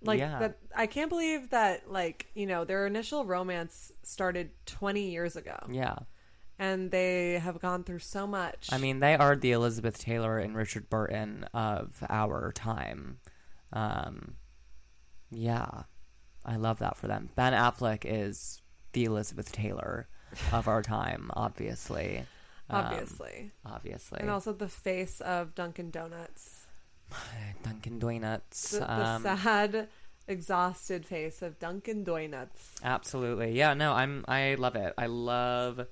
[0.03, 0.39] Like Yeah.
[0.39, 1.89] that, I can't believe that.
[1.91, 5.95] Like you know, their initial romance started 20 years ago, Yeah.
[6.59, 8.69] and they have gone through so much.
[8.71, 13.19] I mean, they are the Elizabeth Taylor and Richard Burton of our time.
[13.71, 14.35] Um,
[15.31, 15.83] yeah.
[16.45, 17.29] I love that for them.
[17.35, 18.61] Ben Affleck is
[18.91, 20.07] the Elizabeth Taylor
[20.51, 22.25] of our time, obviously.
[22.69, 24.19] Um, obviously, obviously.
[24.21, 26.62] and also the face of Dunkin' Donuts,
[27.63, 28.71] Dunkin' Donuts.
[28.71, 29.87] the, the um, sad,
[30.27, 32.71] exhausted face of Dunkin' Donuts.
[32.83, 33.51] Absolutely.
[33.53, 34.93] Yeah, no, I'm I love it.
[34.97, 35.85] I love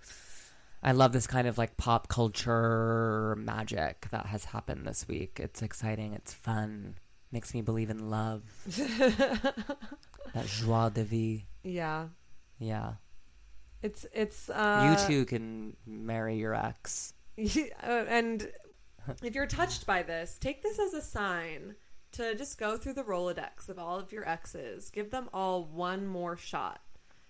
[0.84, 5.40] I love this kind of like pop culture magic that has happened this week.
[5.40, 6.96] It's exciting, it's fun,
[7.32, 8.42] makes me believe in love.
[8.68, 11.46] that joie de vie.
[11.64, 12.08] Yeah,
[12.60, 12.94] Yeah.
[13.84, 14.50] it's it's.
[14.50, 17.14] Uh, you too can marry your ex.
[17.38, 18.52] Uh, and
[19.24, 21.76] if you're touched by this, take this as a sign
[22.14, 24.90] to just go through the Rolodex of all of your exes.
[24.90, 26.82] Give them all one more shot.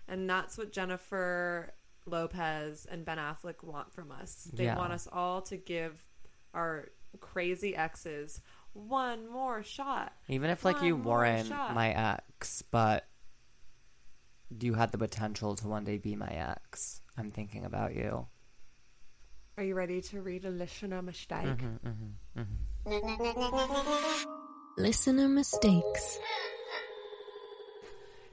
[0.08, 1.72] And that's what Jennifer
[2.06, 4.48] Lopez and Ben Affleck want from us.
[4.52, 4.76] They Yeah.
[4.76, 6.04] want us all to give
[6.52, 6.88] our
[7.20, 8.40] crazy exes
[8.72, 10.12] one more shot.
[10.28, 11.74] Even if like you One weren't shot.
[11.74, 13.06] my ex, but
[14.60, 17.00] you had the potential to one day be my ex.
[17.16, 18.26] I'm thinking about you.
[19.58, 21.44] Are you ready to read a listener mistake?
[21.44, 22.42] Mm-hmm.
[24.78, 26.18] Listener mistakes.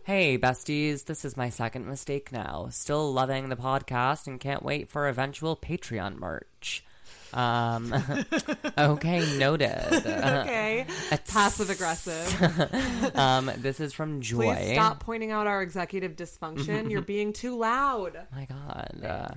[0.03, 2.69] Hey, besties, this is my second mistake now.
[2.71, 6.85] Still loving the podcast and can't wait for eventual Patreon merch.
[7.33, 7.93] Um,
[8.77, 9.69] okay, noted.
[10.39, 10.85] Okay.
[11.27, 13.15] Passive aggressive.
[13.15, 14.55] um, this is from Joy.
[14.55, 16.89] Please stop pointing out our executive dysfunction.
[16.89, 18.17] You're being too loud.
[18.31, 19.03] My god.
[19.03, 19.35] Uh,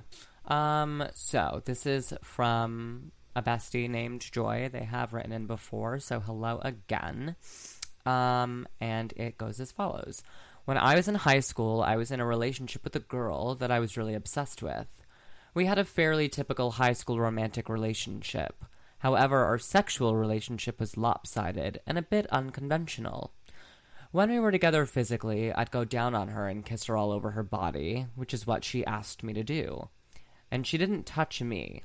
[0.52, 4.68] um, so this is from a bestie named Joy.
[4.70, 7.36] They have written in before, so hello again.
[8.04, 10.22] Um, and it goes as follows.
[10.66, 13.70] When I was in high school, I was in a relationship with a girl that
[13.70, 14.88] I was really obsessed with.
[15.54, 18.62] We had a fairly typical high school romantic relationship.
[18.98, 23.32] However, our sexual relationship was lopsided and a bit unconventional.
[24.10, 27.30] When we were together physically, I'd go down on her and kiss her all over
[27.30, 29.88] her body, which is what she asked me to do.
[30.52, 31.82] And she didn't touch me.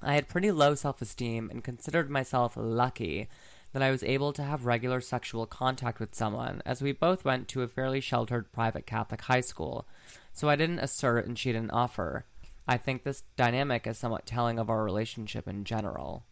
[0.00, 3.28] I had pretty low self esteem and considered myself lucky
[3.74, 7.48] that I was able to have regular sexual contact with someone, as we both went
[7.48, 9.86] to a fairly sheltered private Catholic high school,
[10.32, 12.24] so I didn't assert and she didn't offer.
[12.66, 16.24] I think this dynamic is somewhat telling of our relationship in general.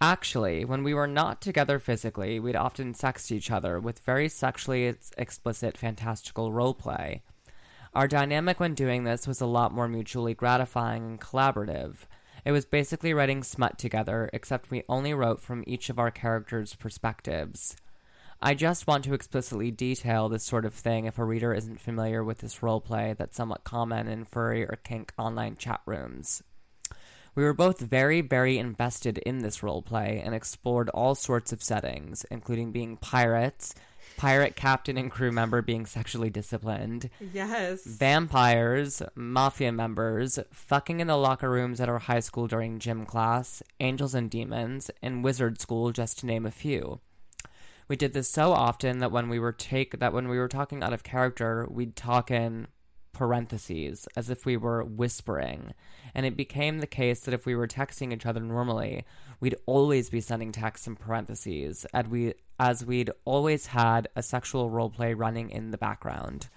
[0.00, 4.94] Actually, when we were not together physically, we'd often sext each other with very sexually
[5.16, 7.22] explicit, fantastical roleplay.
[7.94, 12.06] Our dynamic when doing this was a lot more mutually gratifying and collaborative.
[12.42, 16.74] It was basically writing smut together, except we only wrote from each of our characters'
[16.74, 17.76] perspectives.
[18.40, 22.24] I just want to explicitly detail this sort of thing if a reader isn't familiar
[22.24, 26.42] with this roleplay that's somewhat common in furry or kink online chat rooms.
[27.34, 32.24] We were both very, very invested in this roleplay and explored all sorts of settings,
[32.30, 33.74] including being pirates,
[34.22, 37.84] pirate captain and crew member being sexually disciplined, Yes.
[37.84, 43.64] vampires, mafia members, fucking in the locker rooms at our high school during gym class,
[43.80, 47.00] angels and demons, and wizard school, just to name a few.
[47.88, 50.84] We did this so often that when we were take that when we were talking
[50.84, 52.68] out of character, we'd talk in
[53.12, 55.74] parentheses as if we were whispering.
[56.14, 59.04] And it became the case that if we were texting each other normally,
[59.42, 64.70] we'd always be sending texts in parentheses, and we as we'd always had a sexual
[64.70, 66.48] role play running in the background.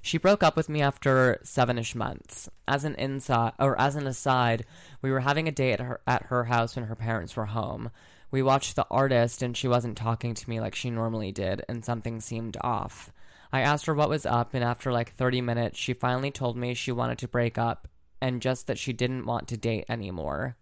[0.00, 2.48] She broke up with me after seven-ish months.
[2.68, 4.64] As an inside or as an aside,
[5.02, 7.90] we were having a day at her at her house when her parents were home.
[8.30, 11.84] We watched The Artist and she wasn't talking to me like she normally did, and
[11.84, 13.12] something seemed off.
[13.52, 16.74] I asked her what was up, and after like 30 minutes, she finally told me
[16.74, 17.88] she wanted to break up
[18.20, 20.56] and just that she didn't want to date anymore.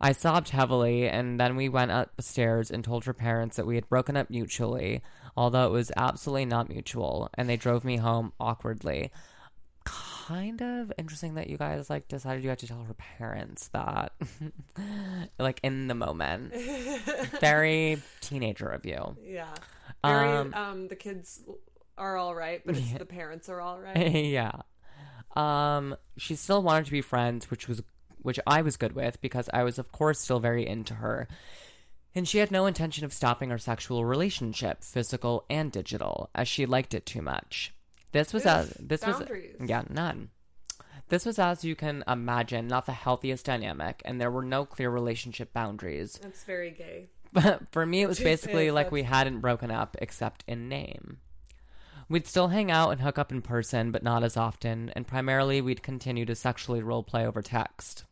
[0.00, 3.88] I sobbed heavily, and then we went upstairs and told her parents that we had
[3.88, 5.02] broken up mutually,
[5.36, 9.10] although it was absolutely not mutual, and they drove me home awkwardly.
[9.84, 14.12] Kind of interesting that you guys like decided you had to tell her parents that,
[15.38, 16.52] like in the moment.
[17.40, 19.16] Very teenager of you.
[19.24, 19.48] Yeah.
[20.04, 21.42] Very, Um, um, the kids
[21.96, 22.98] are all right, but it's Yeah.
[22.98, 24.12] the parents are all right.
[24.14, 24.52] yeah.
[25.36, 27.82] Um, she still wanted to be friends, which was
[28.22, 31.28] which I was good with because I was of course still very into her.
[32.14, 36.66] And she had no intention of stopping our sexual relationship, physical and digital, as she
[36.66, 37.72] liked it too much.
[38.12, 39.56] This was as this boundaries.
[39.60, 40.30] was yeah, none.
[41.08, 44.90] This was as you can imagine, not the healthiest dynamic, and there were no clear
[44.90, 46.18] relationship boundaries.
[46.22, 47.08] That's very gay.
[47.32, 51.18] But for me, it was basically like we hadn't broken up except in name.
[52.08, 55.60] We'd still hang out and hook up in person, but not as often, and primarily
[55.60, 58.04] we'd continue to sexually roleplay over text.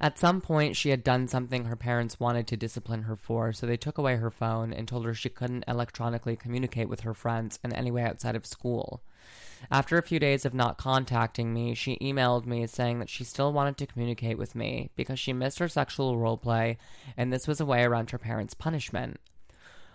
[0.00, 3.66] At some point, she had done something her parents wanted to discipline her for, so
[3.66, 7.58] they took away her phone and told her she couldn't electronically communicate with her friends
[7.62, 9.02] in any way outside of school.
[9.70, 13.52] After a few days of not contacting me, she emailed me saying that she still
[13.52, 16.76] wanted to communicate with me because she missed her sexual roleplay,
[17.16, 19.20] and this was a way around her parents' punishment.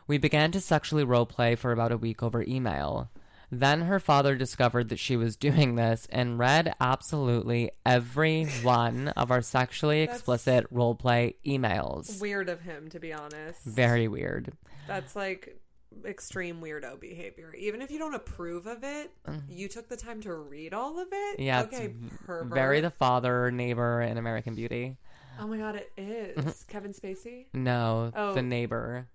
[0.07, 3.09] We began to sexually roleplay for about a week over email.
[3.51, 9.31] Then her father discovered that she was doing this and read absolutely every one of
[9.31, 12.19] our sexually explicit roleplay emails.
[12.19, 13.63] Weird of him, to be honest.
[13.63, 14.51] Very weird.
[14.85, 15.59] That's like
[16.05, 17.53] extreme weirdo behavior.
[17.57, 19.11] Even if you don't approve of it,
[19.49, 21.39] you took the time to read all of it.
[21.39, 21.45] Mm.
[21.45, 21.93] Yeah, Okay,
[22.25, 22.53] pervert.
[22.53, 24.97] very the father neighbor in American Beauty.
[25.39, 27.45] Oh my god, it is Kevin Spacey.
[27.53, 28.33] No, Oh.
[28.33, 29.07] the neighbor.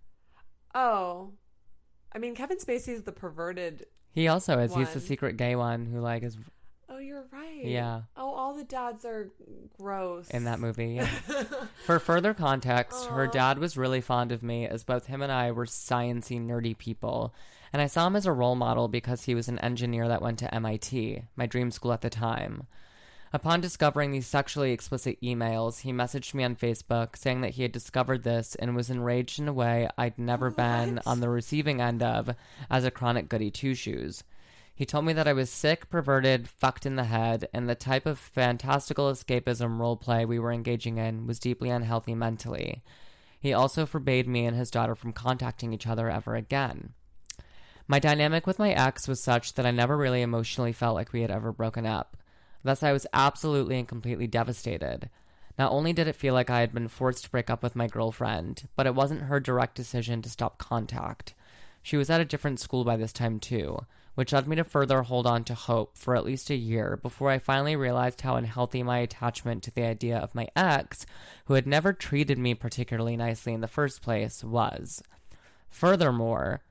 [0.74, 1.32] Oh,
[2.12, 3.86] I mean Kevin Spacey is the perverted.
[4.12, 4.74] He also is.
[4.74, 5.06] He's the One.
[5.06, 6.36] secret gay one who like is
[6.88, 7.64] Oh, you're right.
[7.64, 8.02] Yeah.
[8.18, 9.30] Oh, all the dads are
[9.78, 10.94] gross in that movie.
[10.96, 11.06] Yeah.
[11.86, 15.52] For further context, her dad was really fond of me as both him and I
[15.52, 17.34] were sciencey, nerdy people.
[17.72, 20.38] And I saw him as a role model because he was an engineer that went
[20.40, 22.66] to MIT, my dream school at the time.
[23.34, 27.72] Upon discovering these sexually explicit emails, he messaged me on Facebook saying that he had
[27.72, 32.02] discovered this and was enraged in a way I'd never been on the receiving end
[32.02, 32.34] of
[32.68, 34.22] as a chronic goody two shoes.
[34.74, 38.04] He told me that I was sick, perverted, fucked in the head, and the type
[38.04, 42.82] of fantastical escapism roleplay we were engaging in was deeply unhealthy mentally.
[43.40, 46.92] He also forbade me and his daughter from contacting each other ever again.
[47.88, 51.22] My dynamic with my ex was such that I never really emotionally felt like we
[51.22, 52.16] had ever broken up.
[52.62, 55.10] Thus, I was absolutely and completely devastated.
[55.58, 57.86] Not only did it feel like I had been forced to break up with my
[57.86, 61.34] girlfriend, but it wasn't her direct decision to stop contact.
[61.82, 63.80] She was at a different school by this time, too,
[64.14, 67.30] which led me to further hold on to hope for at least a year before
[67.30, 71.04] I finally realized how unhealthy my attachment to the idea of my ex,
[71.46, 75.02] who had never treated me particularly nicely in the first place, was.
[75.70, 76.62] Furthermore,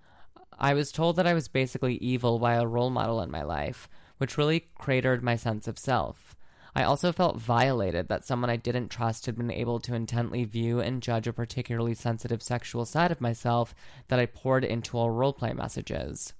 [0.57, 3.89] I was told that I was basically evil by a role model in my life,
[4.21, 6.35] which really cratered my sense of self.
[6.75, 10.79] I also felt violated that someone I didn't trust had been able to intently view
[10.79, 13.73] and judge a particularly sensitive sexual side of myself
[14.09, 16.33] that I poured into all roleplay messages.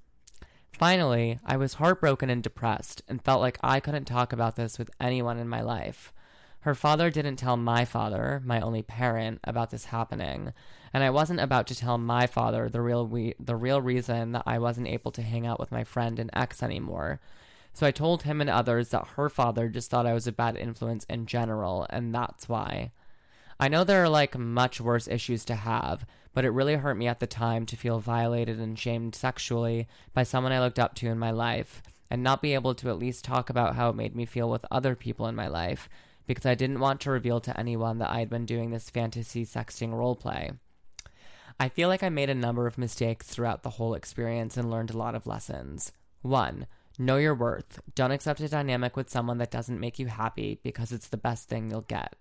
[0.72, 4.92] Finally, I was heartbroken and depressed and felt like I couldn't talk about this with
[5.02, 6.14] anyone in my life.
[6.60, 10.54] Her father didn't tell my father, my only parent, about this happening,
[10.94, 14.44] and I wasn't about to tell my father the real we- the real reason that
[14.46, 17.20] I wasn't able to hang out with my friend and ex anymore.
[17.74, 20.57] So I told him and others that her father just thought I was a bad
[20.57, 22.91] influence in general, and that's why.
[23.59, 27.07] I know there are like much worse issues to have, but it really hurt me
[27.07, 31.07] at the time to feel violated and shamed sexually by someone I looked up to
[31.07, 34.15] in my life and not be able to at least talk about how it made
[34.15, 35.89] me feel with other people in my life
[36.28, 39.45] because I didn't want to reveal to anyone that I had been doing this fantasy
[39.45, 40.57] sexting roleplay.
[41.59, 44.89] I feel like I made a number of mistakes throughout the whole experience and learned
[44.89, 45.91] a lot of lessons.
[46.22, 46.65] 1.
[47.02, 47.82] Know your worth.
[47.95, 51.49] Don't accept a dynamic with someone that doesn't make you happy because it's the best
[51.49, 52.16] thing you'll get.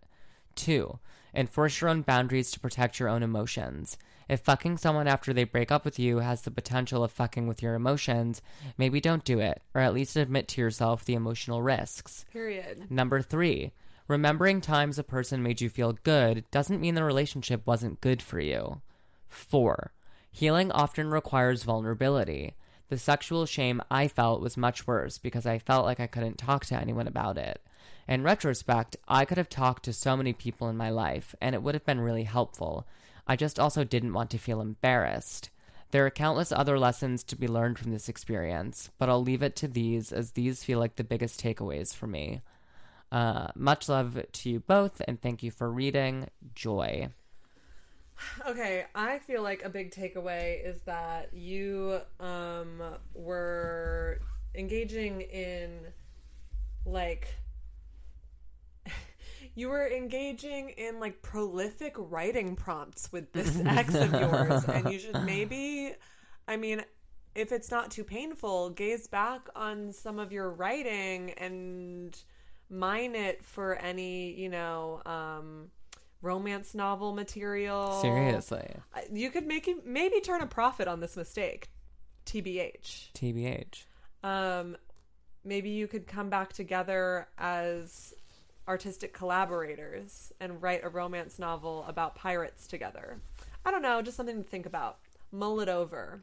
[0.55, 0.99] 2.
[1.35, 3.99] Enforce your own boundaries to protect your own emotions.
[4.27, 7.63] If fucking someone after they break up with you has the potential of fucking with
[7.63, 8.41] your emotions,
[8.79, 12.25] maybe don't do it, or at least admit to yourself the emotional risks.
[12.33, 12.91] Period.
[12.91, 13.73] Number three,
[14.09, 18.41] remembering times a person made you feel good doesn't mean the relationship wasn't good for
[18.41, 18.81] you.
[19.29, 19.93] Four,
[20.31, 22.55] healing often requires vulnerability.
[22.91, 26.67] The sexual shame I felt was much worse because I felt like I couldn't talk
[26.67, 27.63] to anyone about it.
[28.09, 31.63] In retrospect, I could have talked to so many people in my life, and it
[31.63, 32.89] would have been really helpful.
[33.29, 35.51] I just also didn't want to feel embarrassed.
[35.93, 39.55] There are countless other lessons to be learned from this experience, but I'll leave it
[39.57, 42.41] to these as these feel like the biggest takeaways for me.
[43.13, 46.27] Uh, much love to you both, and thank you for reading.
[46.57, 47.11] Joy.
[48.47, 52.83] Okay, I feel like a big takeaway is that you um,
[53.15, 54.21] were
[54.55, 55.87] engaging in
[56.85, 57.29] like
[59.55, 64.99] you were engaging in like prolific writing prompts with this ex of yours and you
[64.99, 65.95] should maybe
[66.49, 66.83] i mean
[67.35, 72.23] if it's not too painful gaze back on some of your writing and
[72.69, 75.71] mine it for any you know um
[76.23, 78.69] romance novel material Seriously.
[79.13, 81.69] You could make maybe turn a profit on this mistake
[82.27, 83.85] tbh TBH.
[84.23, 84.77] um,
[85.45, 88.13] maybe you could come back together as
[88.69, 93.19] artistic collaborators and write a romance novel about pirates together.
[93.65, 94.99] I don't know, just something to think about.
[95.33, 96.23] Mull it over.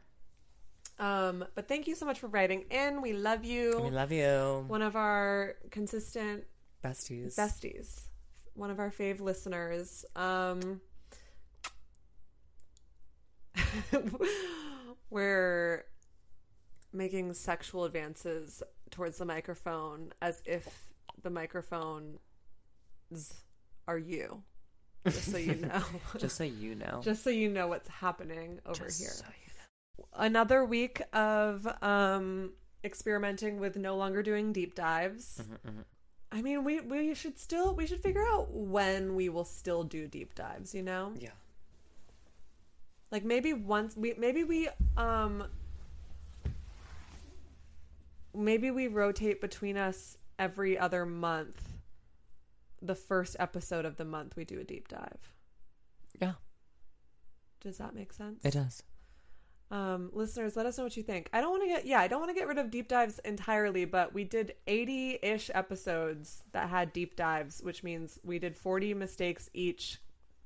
[1.00, 3.02] Um, but thank you so much for writing in.
[3.02, 3.80] We love you.
[3.84, 4.64] We love you.
[4.68, 6.46] One of our consistent
[6.84, 7.36] Besties.
[7.36, 8.02] besties,
[8.58, 10.04] one of our fave listeners.
[10.16, 10.82] Um,
[15.10, 15.86] we're
[16.92, 20.68] making sexual advances towards the microphone as if
[21.24, 22.20] the microphones
[23.88, 24.42] are you.
[25.06, 25.84] Just so you know.
[26.18, 27.02] Just so you know.
[27.04, 29.48] Just so you know what's happening over Just here so you
[30.16, 32.52] another week of um
[32.84, 35.42] experimenting with no longer doing deep dives.
[35.42, 35.80] Mm-hmm,
[36.32, 40.08] I mean, we we should still we should figure out when we will still do
[40.08, 41.14] deep dives, you know?
[41.18, 41.30] Yeah.
[43.12, 44.68] Like maybe once we maybe we
[44.98, 45.46] um
[48.36, 51.62] maybe we rotate between us every other month.
[52.82, 55.34] The first episode of the month we do a deep dive.
[56.22, 56.34] Yeah.
[57.62, 58.44] Does that make sense?
[58.44, 58.84] It does.
[59.70, 61.30] Um, listeners, let us know what you think.
[61.34, 63.20] I don't want to get yeah, I don't want to get rid of deep dives
[63.20, 68.94] entirely, but we did 80-ish episodes that had deep dives, which means we did 40
[68.94, 70.00] mistakes each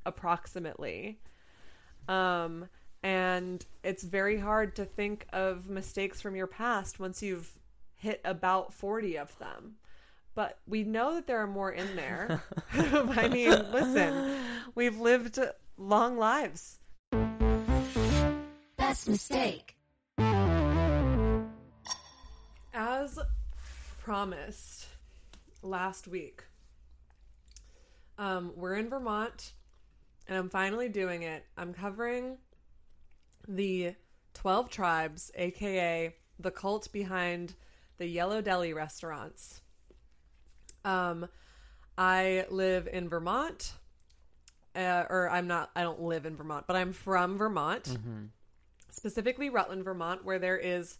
[0.05, 1.19] approximately.
[2.07, 2.67] Um,
[3.03, 7.51] and it's very hard to think of mistakes from your past once you've
[7.95, 9.75] hit about 40 of them.
[10.33, 12.41] But we know that there are more in there.
[12.73, 14.39] I mean, listen,
[14.75, 15.39] we've lived
[15.77, 16.79] long lives.
[18.91, 19.77] Best mistake.
[22.73, 23.17] As
[24.01, 24.87] promised
[25.61, 26.43] last week,
[28.17, 29.53] um, we're in Vermont
[30.27, 31.45] and I'm finally doing it.
[31.55, 32.37] I'm covering
[33.47, 33.95] the
[34.33, 37.53] 12 tribes, aka the cult behind
[37.97, 39.61] the Yellow Deli restaurants.
[40.83, 41.29] Um,
[41.97, 43.71] I live in Vermont,
[44.75, 47.97] uh, or I'm not, I don't live in Vermont, but I'm from Vermont,
[48.91, 50.97] specifically Rutland, Vermont, where there is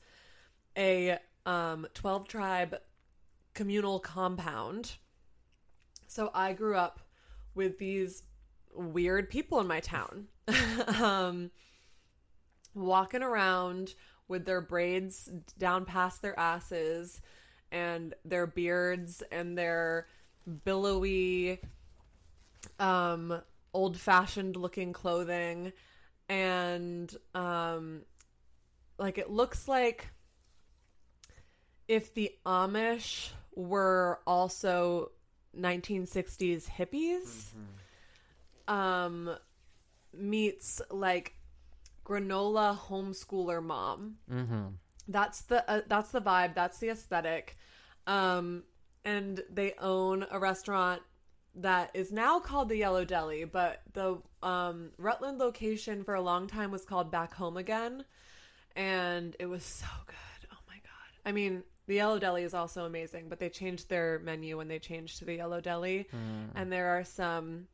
[0.77, 2.77] a um, 12 tribe
[3.53, 4.95] communal compound.
[6.07, 6.99] So I grew up
[7.55, 8.23] with these
[8.73, 10.27] weird people in my town.
[11.01, 11.51] um,
[12.73, 13.93] walking around
[14.27, 17.21] with their braids down past their asses
[17.71, 20.07] and their beards and their
[20.63, 21.59] billowy
[22.79, 23.41] um
[23.73, 25.71] old fashioned looking clothing
[26.31, 28.03] and um
[28.97, 30.07] like it looks like
[31.89, 35.11] if the Amish were also
[35.59, 37.47] 1960s hippies
[38.69, 39.35] um
[40.13, 41.33] meets like
[42.05, 44.15] granola homeschooler mom.
[44.31, 44.67] Mm-hmm.
[45.09, 47.57] that's the uh, that's the vibe that's the aesthetic.
[48.07, 48.63] Um
[49.03, 51.01] and they own a restaurant
[51.55, 56.47] that is now called the yellow deli but the um rutland location for a long
[56.47, 58.05] time was called back home again
[58.75, 60.47] and it was so good.
[60.51, 61.11] Oh my god.
[61.25, 64.79] I mean the yellow deli is also amazing but they changed their menu when they
[64.79, 66.07] changed to the yellow deli.
[66.55, 67.67] And there are some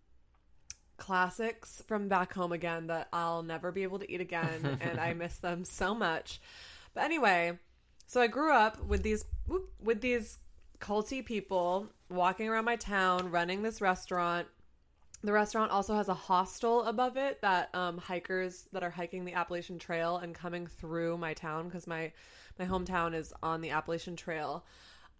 [0.97, 5.13] classics from back home again that I'll never be able to eat again and I
[5.13, 6.41] miss them so much.
[6.93, 7.59] But anyway,
[8.07, 9.23] so I grew up with these
[9.80, 10.39] with these
[10.80, 14.47] culty people walking around my town running this restaurant.
[15.23, 19.34] The restaurant also has a hostel above it that um, hikers that are hiking the
[19.34, 22.11] Appalachian Trail and coming through my town because my
[22.59, 24.65] my hometown is on the Appalachian Trail.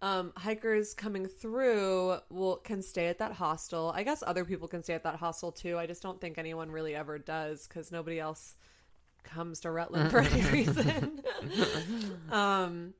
[0.00, 3.92] Um, hikers coming through will can stay at that hostel.
[3.94, 5.76] I guess other people can stay at that hostel too.
[5.76, 8.54] I just don't think anyone really ever does because nobody else
[9.24, 11.20] comes to Rutland for any reason.
[12.30, 12.94] um,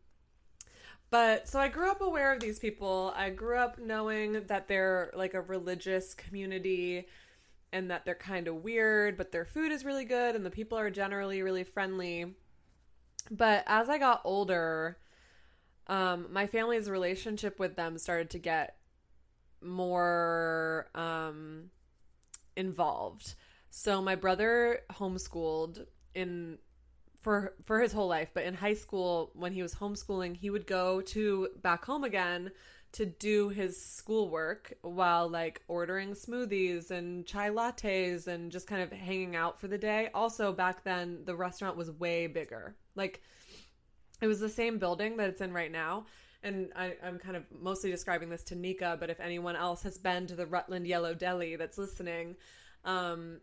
[1.11, 3.13] but so I grew up aware of these people.
[3.17, 7.07] I grew up knowing that they're like a religious community
[7.73, 10.79] and that they're kind of weird, but their food is really good and the people
[10.79, 12.35] are generally really friendly.
[13.31, 14.99] But as I got older,
[15.87, 18.77] um, my family's relationship with them started to get
[19.63, 21.71] more um,
[22.57, 23.35] involved.
[23.71, 26.59] So my brother homeschooled in
[27.29, 30.66] for for his whole life, but in high school when he was homeschooling, he would
[30.66, 32.51] go to back home again
[32.93, 38.91] to do his schoolwork while like ordering smoothies and chai lattes and just kind of
[38.91, 40.09] hanging out for the day.
[40.14, 42.74] Also, back then the restaurant was way bigger.
[42.95, 43.20] Like
[44.22, 46.07] it was the same building that it's in right now.
[46.43, 49.99] And I, I'm kind of mostly describing this to Nika, but if anyone else has
[49.99, 52.37] been to the Rutland Yellow Deli that's listening,
[52.87, 53.41] um,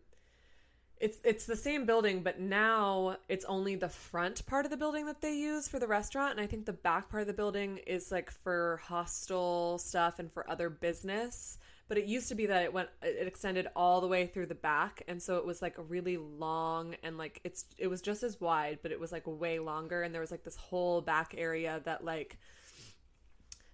[0.98, 5.06] it's it's the same building, but now it's only the front part of the building
[5.06, 7.78] that they use for the restaurant, and I think the back part of the building
[7.86, 11.58] is like for hostel stuff and for other business.
[11.88, 14.54] But it used to be that it went it extended all the way through the
[14.54, 18.22] back, and so it was like a really long and like it's it was just
[18.22, 21.34] as wide, but it was like way longer, and there was like this whole back
[21.36, 22.38] area that like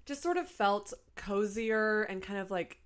[0.06, 2.80] just sort of felt cozier and kind of like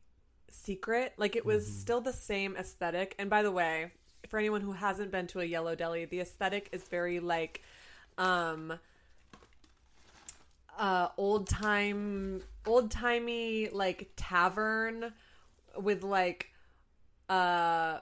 [0.51, 1.15] secret.
[1.17, 1.79] Like it was mm-hmm.
[1.79, 3.15] still the same aesthetic.
[3.19, 3.93] And by the way,
[4.27, 7.63] for anyone who hasn't been to a yellow deli, the aesthetic is very like
[8.19, 8.79] um
[10.79, 15.13] uh old time old timey like tavern
[15.79, 16.51] with like
[17.29, 17.99] uh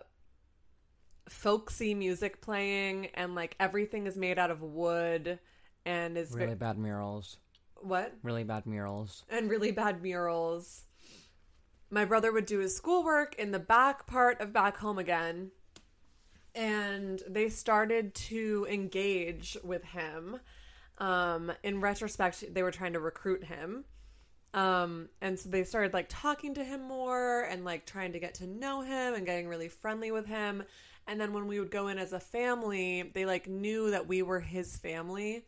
[1.29, 5.39] folksy music playing and like everything is made out of wood
[5.87, 7.39] and is Really very, bad murals.
[7.81, 9.25] what Really bad murals.
[9.31, 10.83] and really bad murals.
[11.91, 15.51] My brother would do his schoolwork in the back part of Back Home Again,
[16.55, 20.39] and they started to engage with him.
[20.99, 23.85] Um, in retrospect, they were trying to recruit him.
[24.55, 28.35] Um, and so they started like talking to him more and like trying to get
[28.35, 30.63] to know him and getting really friendly with him.
[31.09, 34.23] And then when we would go in as a family, they like knew that we
[34.23, 35.45] were his family.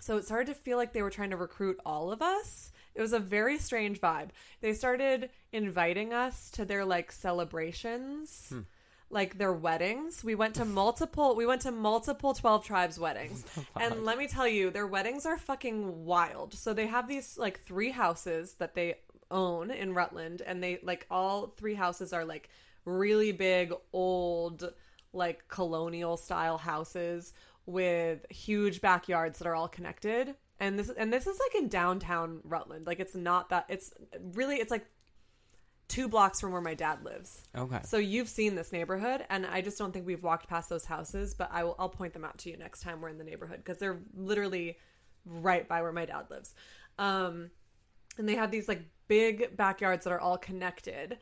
[0.00, 2.72] So it started to feel like they were trying to recruit all of us.
[2.94, 4.30] It was a very strange vibe.
[4.62, 8.52] They started inviting us to their like celebrations,
[9.10, 10.24] like their weddings.
[10.24, 13.44] We went to multiple we went to multiple 12 tribes weddings.
[13.80, 16.54] and let me tell you, their weddings are fucking wild.
[16.54, 18.96] So they have these like three houses that they
[19.30, 22.48] own in Rutland and they like all three houses are like
[22.84, 24.72] really big old
[25.12, 27.32] like colonial style houses
[27.64, 30.34] with huge backyards that are all connected.
[30.58, 32.86] And this and this is like in downtown Rutland.
[32.86, 33.92] Like it's not that it's
[34.34, 34.86] really it's like
[35.88, 37.42] two blocks from where my dad lives.
[37.56, 37.80] Okay.
[37.84, 41.34] So you've seen this neighborhood, and I just don't think we've walked past those houses.
[41.34, 43.58] But I will, I'll point them out to you next time we're in the neighborhood
[43.58, 44.78] because they're literally
[45.24, 46.54] right by where my dad lives.
[46.98, 47.50] Um,
[48.18, 51.18] and they have these like big backyards that are all connected.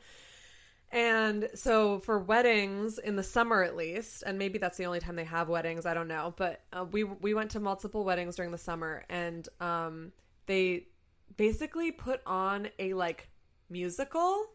[0.91, 5.15] And so for weddings in the summer at least, and maybe that's the only time
[5.15, 8.51] they have weddings, I don't know, but uh, we we went to multiple weddings during
[8.51, 10.11] the summer and um
[10.45, 10.87] they
[11.35, 13.29] basically put on a like
[13.69, 14.45] musical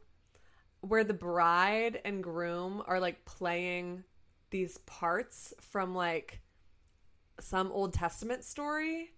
[0.81, 4.05] where the bride and groom are like playing
[4.51, 6.41] these parts from like
[7.39, 9.11] some Old Testament story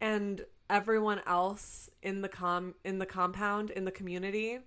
[0.00, 4.58] and everyone else in the com in the compound in the community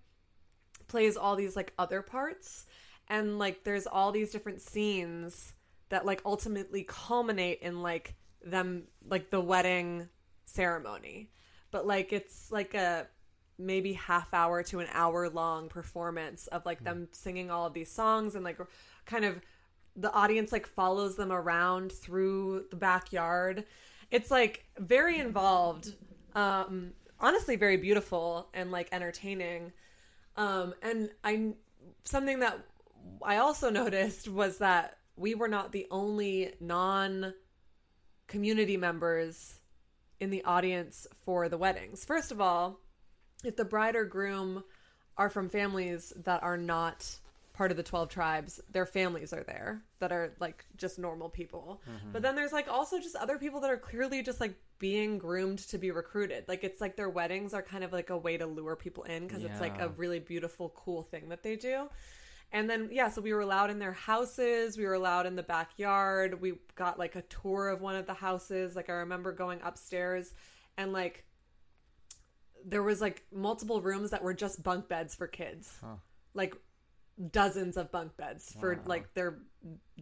[0.88, 2.66] plays all these like other parts.
[3.08, 5.54] And like there's all these different scenes
[5.90, 10.10] that like ultimately culminate in like them like the wedding
[10.46, 11.32] ceremony.
[11.72, 13.08] But like it's like a
[13.58, 17.92] maybe half hour to an hour long performance of like them singing all of these
[17.92, 18.60] songs and like
[19.06, 19.40] kind of
[19.96, 23.64] the audience like follows them around through the backyard.
[24.12, 25.94] It's like very involved
[26.34, 29.72] um honestly very beautiful and like entertaining.
[30.36, 31.54] Um and i
[32.04, 32.60] something that
[33.22, 37.34] i also noticed was that we were not the only non
[38.28, 39.60] community members
[40.20, 42.06] in the audience for the weddings.
[42.06, 42.80] First of all
[43.46, 44.64] if the bride or groom
[45.18, 47.18] are from families that are not
[47.56, 51.82] part of the 12 tribes their families are there that are like just normal people.
[51.90, 52.12] Mm-hmm.
[52.12, 55.60] But then there's like also just other people that are clearly just like being groomed
[55.60, 56.44] to be recruited.
[56.50, 59.26] Like it's like their weddings are kind of like a way to lure people in
[59.26, 61.90] because it's like a really beautiful cool thing that they do.
[62.52, 64.78] And then yeah so we were allowed in their houses.
[64.78, 66.42] We were allowed in the backyard.
[66.42, 68.76] We got like a tour of one of the houses.
[68.76, 70.34] Like i remember going upstairs
[70.78, 71.24] and like
[72.66, 75.72] there was like multiple rooms that were just bunk beds for kids.
[76.34, 76.56] Like
[77.32, 79.38] dozens of bunk beds for like their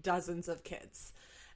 [0.02, 1.12] dozens of kids.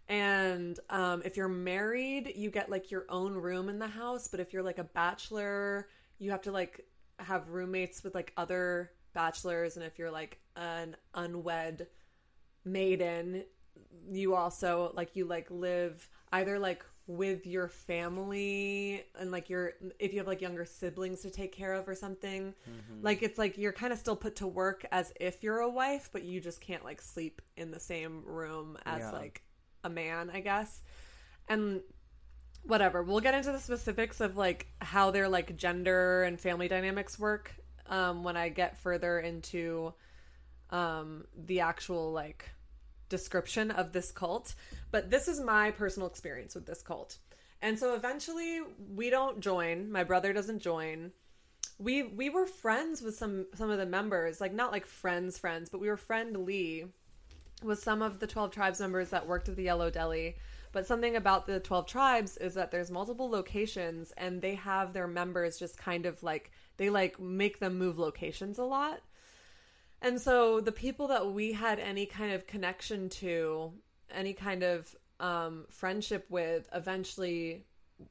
[0.10, 4.40] And um, if you're married you get like your own room in the house but
[4.40, 5.88] if you're like a bachelor
[6.20, 6.86] you have to like
[7.20, 9.78] have roommates with like other bachelors.
[9.78, 11.88] And if you're like an unwed
[12.66, 13.44] maiden
[14.12, 20.12] you also like you like live either like with your family and like your if
[20.12, 22.54] you have like younger siblings to take care of or something
[23.02, 26.10] like it's like you're kind of still put to work as if you're a wife
[26.12, 29.12] but you just can't like sleep in the same room as Yeah.
[29.12, 29.42] like
[29.86, 30.82] a man i guess
[31.48, 31.80] and
[32.64, 33.02] whatever.
[33.02, 37.56] We'll get into the specifics of like how their like gender and family dynamics work
[37.88, 39.94] um, when I get further into
[40.70, 42.50] um, the actual like
[43.10, 44.56] description of this cult.
[44.92, 47.18] But this is my personal experience with this cult.
[47.62, 48.62] And so eventually
[48.94, 49.92] we don't join.
[49.92, 51.12] My brother doesn't join.
[51.80, 55.70] We we were friends with some some of the members, like not like friends friends,
[55.70, 56.86] but we were friendly
[57.64, 60.36] with some of the 12 tribes members that worked at the Yellow Deli.
[60.72, 65.08] But something about the 12 tribes is that there's multiple locations and they have their
[65.08, 69.02] members just kind of like they like make them move locations a lot.
[70.02, 73.74] And so the people that we had any kind of connection to,
[74.12, 77.66] any kind of um, friendship with, eventually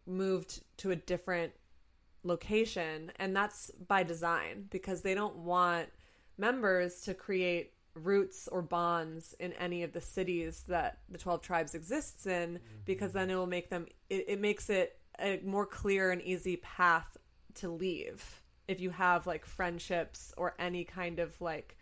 [0.07, 1.53] moved to a different
[2.24, 3.12] location.
[3.18, 5.89] And that's by design because they don't want
[6.37, 11.74] members to create roots or bonds in any of the cities that the 12 tribes
[11.74, 16.11] exists in because then it will make them it, it makes it a more clear
[16.11, 17.16] and easy path
[17.55, 21.77] to leave if you have like friendships or any kind of like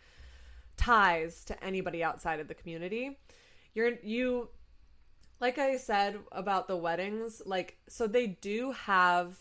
[0.77, 3.17] ties to anybody outside of the community
[3.73, 4.49] you're you
[5.39, 9.37] like i said about the weddings like so they do have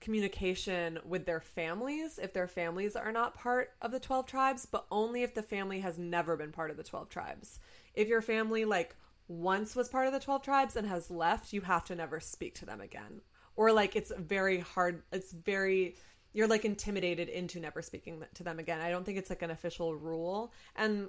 [0.00, 4.86] communication with their families if their families are not part of the 12 tribes but
[4.90, 7.58] only if the family has never been part of the 12 tribes.
[7.94, 8.94] If your family like
[9.26, 12.54] once was part of the 12 tribes and has left you have to never speak
[12.56, 13.20] to them again.
[13.56, 15.96] Or like it's very hard it's very
[16.32, 18.80] you're like intimidated into never speaking to them again.
[18.80, 20.52] I don't think it's like an official rule.
[20.76, 21.08] And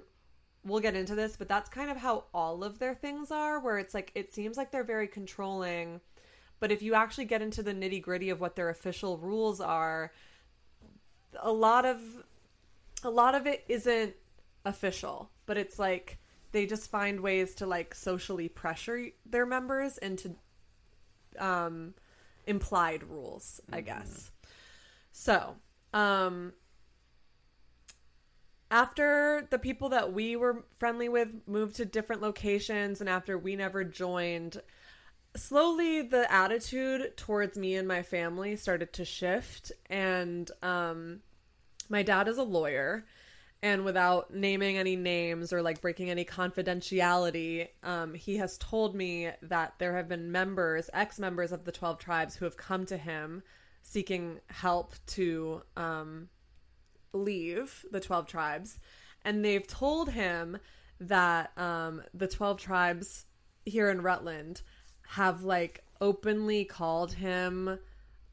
[0.62, 3.78] we'll get into this but that's kind of how all of their things are where
[3.78, 6.00] it's like it seems like they're very controlling.
[6.58, 10.12] But if you actually get into the nitty gritty of what their official rules are
[11.38, 12.00] a lot of
[13.02, 14.14] a lot of it isn't
[14.64, 16.18] official but it's like
[16.52, 20.34] they just find ways to like socially pressure their members into
[21.38, 21.94] um
[22.46, 24.30] implied rules i guess
[25.20, 25.54] so
[25.92, 26.54] um
[28.70, 33.54] after the people that we were friendly with moved to different locations and after we
[33.54, 34.62] never joined
[35.36, 39.72] slowly the attitude towards me and my family started to shift.
[39.90, 41.20] And um
[41.90, 43.04] my dad is a lawyer
[43.62, 49.28] and without naming any names or like breaking any confidentiality um he has told me
[49.42, 53.42] that there have been members ex-members of the 12 tribes who have come to him
[53.82, 56.28] seeking help to um
[57.12, 58.78] leave the 12 tribes.
[59.24, 60.58] And they've told him
[61.00, 63.26] that um the 12 tribes
[63.64, 64.62] here in Rutland
[65.06, 67.78] have like openly called him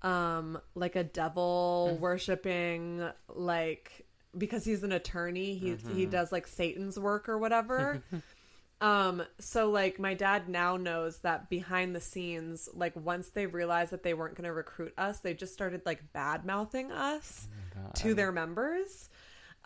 [0.04, 4.06] um like a devil worshiping like
[4.38, 8.02] because he's an attorney he he does like satan's work or whatever
[8.80, 13.92] um so like my dad now knows that behind the scenes like once they realized
[13.92, 17.48] that they weren't going to recruit us they just started like bad mouthing us
[17.96, 19.10] to their members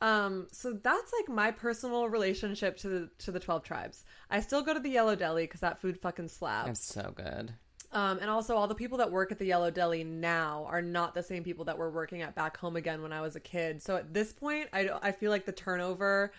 [0.01, 4.03] um, so that's like my personal relationship to the to the twelve tribes.
[4.29, 6.71] I still go to the Yellow Deli because that food fucking slaps.
[6.71, 7.53] It's so good.
[7.93, 11.13] Um, and also all the people that work at the Yellow Deli now are not
[11.13, 13.83] the same people that were working at back home again when I was a kid.
[13.83, 16.31] So at this point, I I feel like the turnover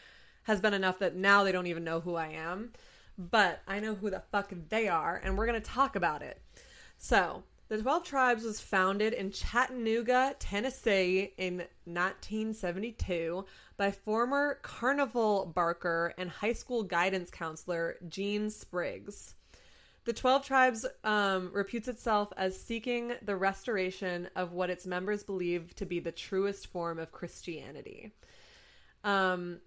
[0.45, 2.73] has been enough that now they don't even know who I am.
[3.19, 6.41] But I know who the fuck they are, and we're gonna talk about it.
[6.99, 13.47] So, the 12 Tribes was founded in Chattanooga, Tennessee in 1972
[13.79, 19.37] by former carnival barker and high school guidance counselor Gene Spriggs.
[20.05, 25.75] The 12 Tribes um, reputes itself as seeking the restoration of what its members believe
[25.77, 28.13] to be the truest form of Christianity.
[29.03, 29.61] Um,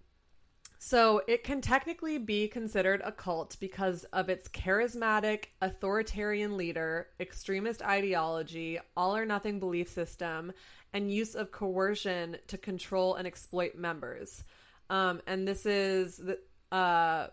[0.85, 7.81] so it can technically be considered a cult because of its charismatic, authoritarian leader, extremist
[7.81, 10.53] ideology, all or nothing belief system,
[10.93, 14.43] and use of coercion to control and exploit members.
[14.91, 16.37] Um, and this is the
[16.71, 17.29] uh,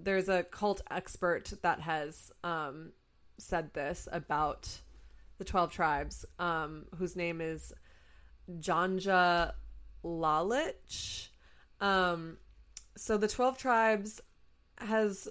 [0.00, 2.90] there's a cult expert that has um,
[3.38, 4.68] said this about
[5.38, 7.72] the 12 tribes, um, whose name is
[8.58, 9.52] Janja
[10.04, 11.28] Lalich.
[11.80, 12.38] Um,
[12.96, 14.20] so the 12 tribes
[14.78, 15.28] has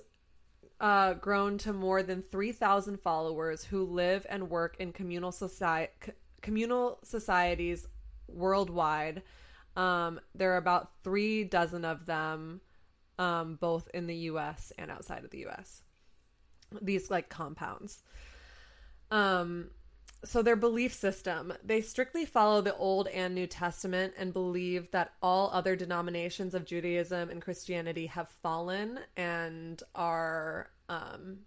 [0.80, 5.92] uh, grown to more than 3,000 followers who live and work in communal society
[6.42, 7.88] communal societies
[8.28, 9.24] worldwide.
[9.76, 12.62] Um, there are about three dozen of them,
[13.18, 14.72] um, both in the U.S.
[14.78, 15.82] and outside of the U.S.
[16.82, 18.04] These like compounds.
[19.10, 19.72] Um,
[20.26, 25.14] so their belief system, they strictly follow the Old and New Testament and believe that
[25.22, 31.40] all other denominations of Judaism and Christianity have fallen and are um,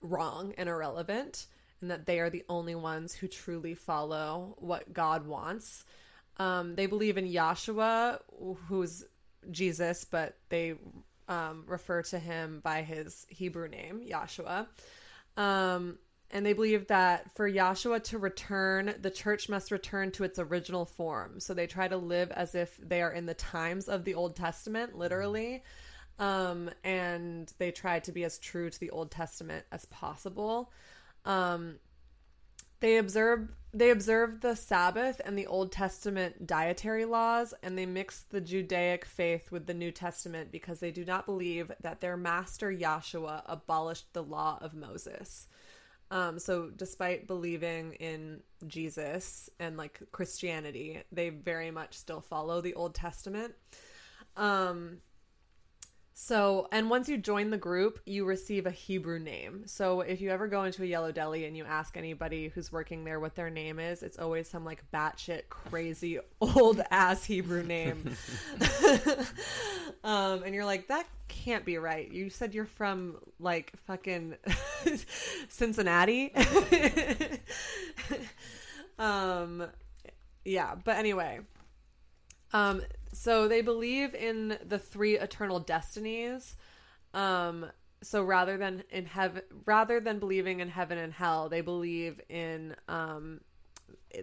[0.00, 1.46] wrong and irrelevant.
[1.80, 5.84] and that they are the only ones who truly follow what God wants.
[6.38, 8.20] Um, they believe in Yahshua,
[8.68, 9.04] who's
[9.50, 10.74] Jesus, but they
[11.28, 14.66] um, refer to him by his Hebrew name, Yahshua.
[15.36, 15.98] Um,
[16.30, 20.84] and they believe that for Yahshua to return, the church must return to its original
[20.84, 21.38] form.
[21.40, 24.34] So they try to live as if they are in the times of the Old
[24.34, 25.62] Testament, literally.
[26.18, 30.72] Um, and they try to be as true to the Old Testament as possible.
[31.24, 31.76] Um,
[32.80, 38.22] they observe they observe the Sabbath and the Old Testament dietary laws, and they mix
[38.30, 42.72] the Judaic faith with the New Testament because they do not believe that their master
[42.72, 45.48] Yahshua abolished the law of Moses.
[46.10, 52.74] Um, so, despite believing in Jesus and like Christianity, they very much still follow the
[52.74, 53.54] Old Testament.
[54.36, 54.98] Um,
[56.18, 59.64] so, and once you join the group, you receive a Hebrew name.
[59.66, 63.04] So, if you ever go into a yellow deli and you ask anybody who's working
[63.04, 68.16] there what their name is, it's always some like batshit crazy old ass Hebrew name.
[70.04, 72.10] um, and you're like, that can't be right.
[72.10, 74.36] You said you're from like fucking
[75.50, 76.32] Cincinnati.
[78.98, 79.66] um,
[80.46, 81.40] yeah, but anyway.
[82.54, 82.80] Um,
[83.16, 86.56] so they believe in the three eternal destinies.
[87.14, 87.66] Um,
[88.02, 92.76] so rather than in heaven, rather than believing in heaven and hell, they believe in
[92.88, 93.40] um,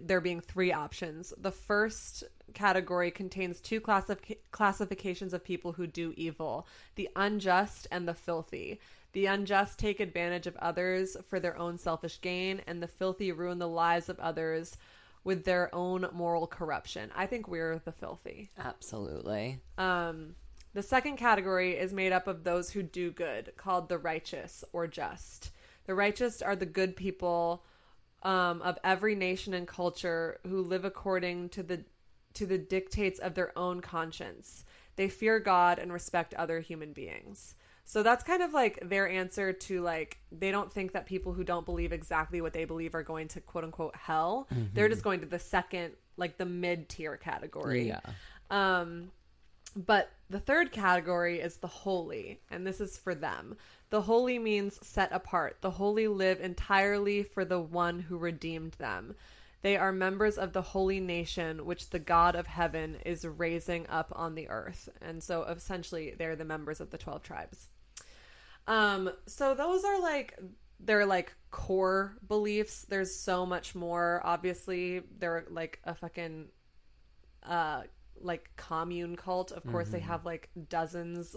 [0.00, 1.32] there being three options.
[1.36, 2.24] The first
[2.54, 8.80] category contains two classif- classifications of people who do evil: the unjust and the filthy.
[9.12, 13.58] The unjust take advantage of others for their own selfish gain, and the filthy ruin
[13.58, 14.76] the lives of others
[15.24, 17.10] with their own moral corruption.
[17.16, 18.50] I think we're the filthy.
[18.58, 19.60] Absolutely.
[19.78, 20.36] Um,
[20.74, 24.86] the second category is made up of those who do good, called the righteous or
[24.86, 25.50] just.
[25.86, 27.64] The righteous are the good people
[28.22, 31.84] um, of every nation and culture who live according to the
[32.34, 34.64] to the dictates of their own conscience.
[34.96, 37.54] They fear God and respect other human beings.
[37.86, 41.44] So that's kind of like their answer to like they don't think that people who
[41.44, 44.48] don't believe exactly what they believe are going to quote unquote hell.
[44.72, 47.88] They're just going to the second like the mid tier category.
[47.88, 48.00] Yeah.
[48.50, 49.10] Um
[49.76, 53.56] but the third category is the holy, and this is for them.
[53.90, 55.58] The holy means set apart.
[55.60, 59.16] The holy live entirely for the one who redeemed them.
[59.62, 64.12] They are members of the holy nation which the God of heaven is raising up
[64.14, 64.90] on the earth.
[65.00, 67.68] And so essentially they're the members of the 12 tribes.
[68.66, 70.38] Um so those are like
[70.80, 72.84] they're like core beliefs.
[72.88, 74.20] There's so much more.
[74.24, 76.48] Obviously, they're like a fucking
[77.44, 77.82] uh
[78.20, 79.52] like commune cult.
[79.52, 81.36] Of course, they have like dozens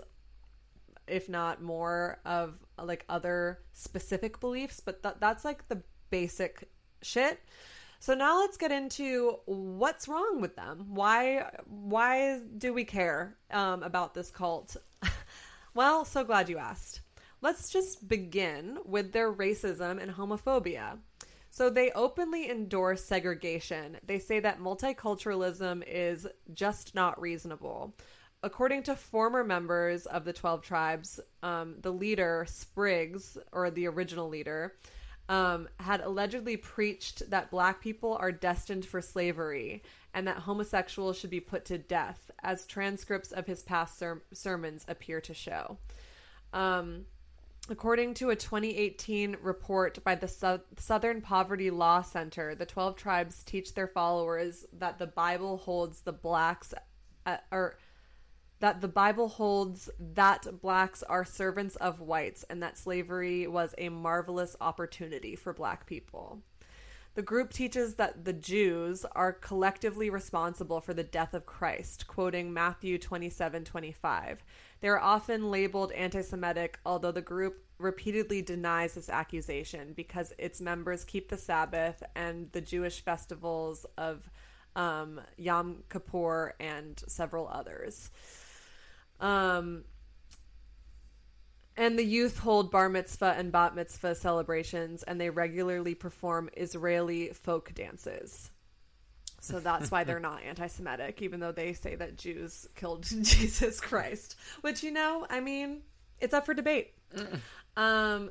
[1.08, 6.70] if not more of like other specific beliefs, but th- that's like the basic
[7.02, 7.40] shit.
[8.00, 10.88] So now let's get into what's wrong with them.
[10.94, 14.78] Why why do we care um, about this cult?
[15.74, 17.02] well, so glad you asked.
[17.42, 20.98] Let's just begin with their racism and homophobia.
[21.50, 23.98] So they openly endorse segregation.
[24.06, 27.96] They say that multiculturalism is just not reasonable.
[28.44, 34.30] According to former members of the 12 tribes, um, the leader, Spriggs, or the original
[34.30, 34.76] leader,
[35.30, 39.84] um, had allegedly preached that black people are destined for slavery
[40.14, 44.86] and that homosexuals should be put to death, as transcripts of his past ser- sermons
[44.88, 45.78] appear to show.
[46.54, 47.06] Um,
[47.70, 53.44] According to a 2018 report by the Sou- Southern Poverty Law Center, the 12 tribes
[53.44, 56.74] teach their followers that the Bible holds the blacks
[57.26, 57.78] uh, or
[58.60, 63.90] that the Bible holds that blacks are servants of whites and that slavery was a
[63.90, 66.42] marvelous opportunity for black people.
[67.18, 72.54] The group teaches that the Jews are collectively responsible for the death of Christ, quoting
[72.54, 74.44] Matthew 27 25.
[74.82, 80.62] They are often labeled anti Semitic, although the group repeatedly denies this accusation because its
[80.62, 84.30] members keep the Sabbath and the Jewish festivals of
[84.76, 88.12] um, Yom Kippur and several others.
[89.20, 89.86] Um,
[91.78, 97.30] and the youth hold bar mitzvah and bat mitzvah celebrations, and they regularly perform Israeli
[97.30, 98.50] folk dances.
[99.40, 103.80] So that's why they're not anti Semitic, even though they say that Jews killed Jesus
[103.80, 104.36] Christ.
[104.62, 105.84] Which, you know, I mean,
[106.20, 106.96] it's up for debate.
[107.78, 108.30] Um,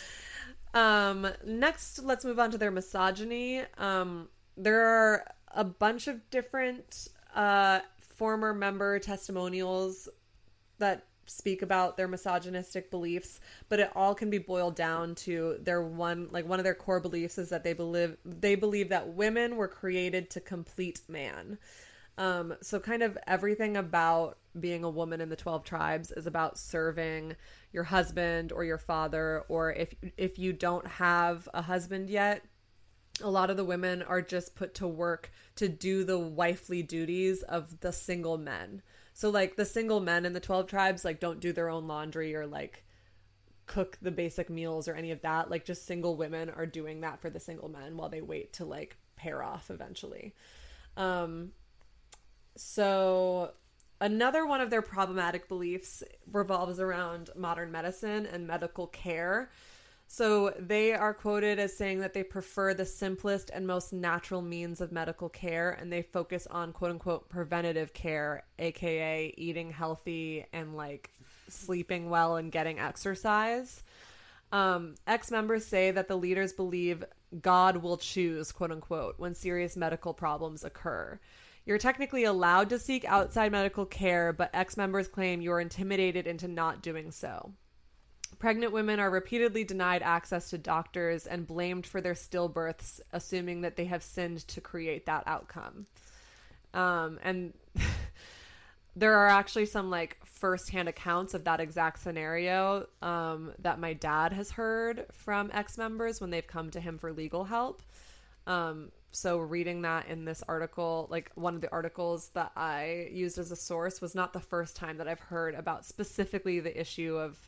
[0.74, 3.62] um, next, let's move on to their misogyny.
[3.76, 10.08] Um, there are a bunch of different uh, former member testimonials
[10.78, 15.82] that speak about their misogynistic beliefs, but it all can be boiled down to their
[15.82, 19.56] one like one of their core beliefs is that they believe they believe that women
[19.56, 21.58] were created to complete man.
[22.18, 26.58] Um, so kind of everything about being a woman in the 12 tribes is about
[26.58, 27.36] serving
[27.72, 32.44] your husband or your father or if if you don't have a husband yet,
[33.22, 37.42] a lot of the women are just put to work to do the wifely duties
[37.42, 38.82] of the single men.
[39.14, 42.34] So like the single men in the 12 tribes like don't do their own laundry
[42.34, 42.84] or like
[43.66, 45.50] cook the basic meals or any of that.
[45.50, 48.64] Like just single women are doing that for the single men while they wait to
[48.64, 50.34] like pair off eventually.
[50.96, 51.52] Um
[52.56, 53.52] so
[54.00, 59.50] another one of their problematic beliefs revolves around modern medicine and medical care.
[60.14, 64.82] So they are quoted as saying that they prefer the simplest and most natural means
[64.82, 70.76] of medical care and they focus on quote unquote preventative care, aka eating healthy and
[70.76, 71.12] like
[71.48, 73.84] sleeping well and getting exercise.
[74.52, 77.04] Um, ex members say that the leaders believe
[77.40, 81.18] God will choose, quote unquote, when serious medical problems occur.
[81.64, 86.48] You're technically allowed to seek outside medical care, but ex members claim you're intimidated into
[86.48, 87.54] not doing so.
[88.42, 93.76] Pregnant women are repeatedly denied access to doctors and blamed for their stillbirths, assuming that
[93.76, 95.86] they have sinned to create that outcome.
[96.74, 97.54] Um, and
[98.96, 104.32] there are actually some like firsthand accounts of that exact scenario um, that my dad
[104.32, 107.80] has heard from ex members when they've come to him for legal help.
[108.48, 113.38] Um, so reading that in this article, like one of the articles that I used
[113.38, 117.16] as a source, was not the first time that I've heard about specifically the issue
[117.16, 117.38] of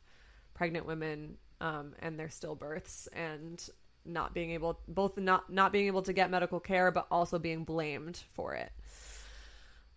[0.55, 3.69] pregnant women um, and their stillbirths and
[4.05, 7.65] not being able both not not being able to get medical care but also being
[7.65, 8.73] blamed for it.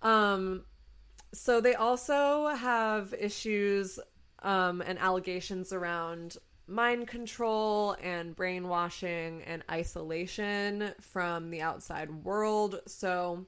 [0.01, 0.63] Um
[1.33, 3.99] so they also have issues
[4.43, 6.37] um and allegations around
[6.67, 12.79] mind control and brainwashing and isolation from the outside world.
[12.87, 13.45] So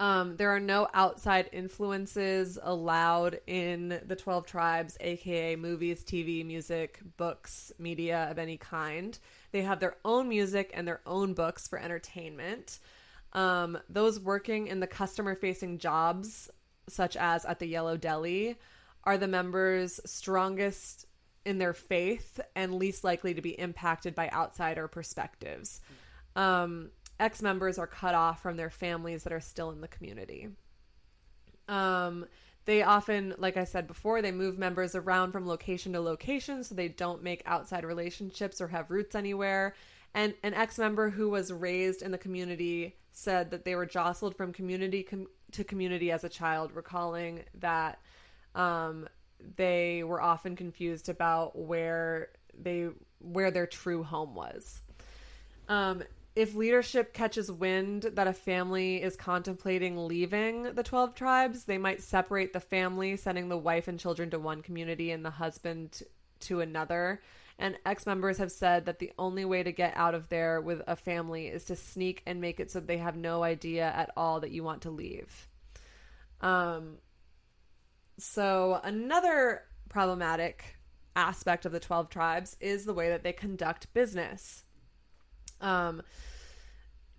[0.00, 7.00] um, there are no outside influences allowed in the 12 tribes, aka movies, TV, music,
[7.18, 9.18] books, media of any kind.
[9.52, 12.78] They have their own music and their own books for entertainment.
[13.34, 16.48] Um, those working in the customer facing jobs,
[16.88, 18.56] such as at the Yellow Deli,
[19.04, 21.04] are the members strongest
[21.44, 25.82] in their faith and least likely to be impacted by outsider perspectives.
[26.36, 26.90] Um,
[27.20, 30.48] ex members are cut off from their families that are still in the community.
[31.68, 32.26] Um,
[32.64, 36.74] they often, like I said before, they move members around from location to location so
[36.74, 39.74] they don't make outside relationships or have roots anywhere.
[40.14, 44.36] And an ex member who was raised in the community said that they were jostled
[44.36, 48.00] from community com- to community as a child, recalling that
[48.54, 49.08] um,
[49.56, 52.28] they were often confused about where
[52.60, 52.88] they
[53.20, 54.80] where their true home was.
[55.68, 56.02] Um,
[56.40, 62.00] if leadership catches wind that a family is contemplating leaving the 12 tribes, they might
[62.00, 66.02] separate the family, sending the wife and children to one community and the husband
[66.40, 67.20] to another.
[67.58, 70.80] And ex members have said that the only way to get out of there with
[70.86, 74.40] a family is to sneak and make it so they have no idea at all
[74.40, 75.46] that you want to leave.
[76.40, 76.96] Um,
[78.16, 80.78] so, another problematic
[81.14, 84.64] aspect of the 12 tribes is the way that they conduct business.
[85.60, 86.00] Um,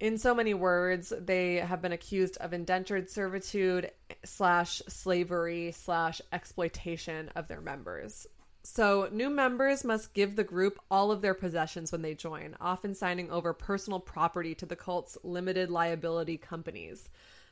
[0.02, 3.92] in so many words, they have been accused of indentured servitude
[4.26, 8.26] slash slavery slash exploitation of their members.
[8.64, 12.96] So, new members must give the group all of their possessions when they join, often
[12.96, 17.08] signing over personal property to the cult's limited liability companies.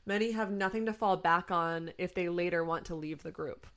[0.07, 3.67] Many have nothing to fall back on if they later want to leave the group.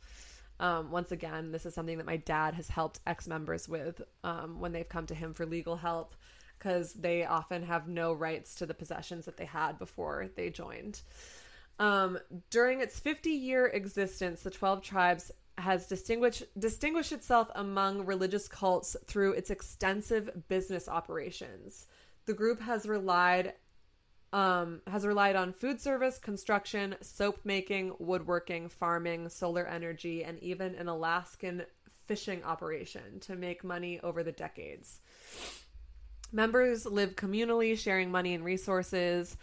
[0.61, 4.61] Um, once again, this is something that my dad has helped ex members with um,
[4.61, 6.15] when they've come to him for legal help
[6.63, 11.03] because they often have no rights to the possessions that they had before they joined.
[11.79, 12.19] Um,
[12.51, 18.97] during its 50 year existence, the 12 tribes has distinguished distinguished itself among religious cults
[19.07, 21.87] through its extensive business operations.
[22.27, 23.55] The group has relied
[24.33, 30.75] um, has relied on food service, construction, soap making, woodworking, farming, solar energy, and even
[30.77, 31.65] an Alaskan
[32.07, 35.01] fishing operation to make money over the decades.
[36.33, 39.37] Members live communally, sharing money and resources,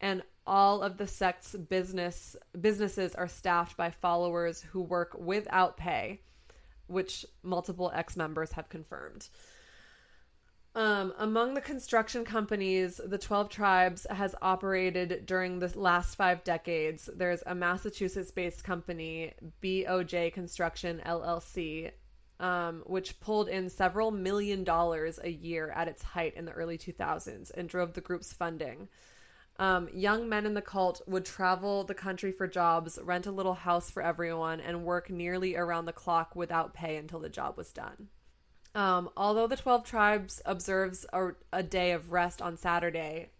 [0.00, 6.20] and all of the sect's business businesses are staffed by followers who work without pay,
[6.86, 9.28] which multiple ex-members have confirmed.
[10.74, 17.10] Um, among the construction companies the 12 Tribes has operated during the last five decades,
[17.14, 21.90] there's a Massachusetts based company, BOJ Construction LLC,
[22.40, 26.78] um, which pulled in several million dollars a year at its height in the early
[26.78, 28.88] 2000s and drove the group's funding.
[29.60, 33.54] Um, young men in the cult would travel the country for jobs, rent a little
[33.54, 37.72] house for everyone, and work nearly around the clock without pay until the job was
[37.72, 38.08] done.
[38.76, 43.30] Um, although the 12 tribes observes a, a day of rest on Saturday,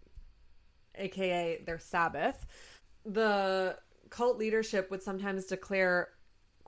[0.95, 2.45] aka their Sabbath,
[3.05, 3.77] the
[4.09, 6.09] cult leadership would sometimes declare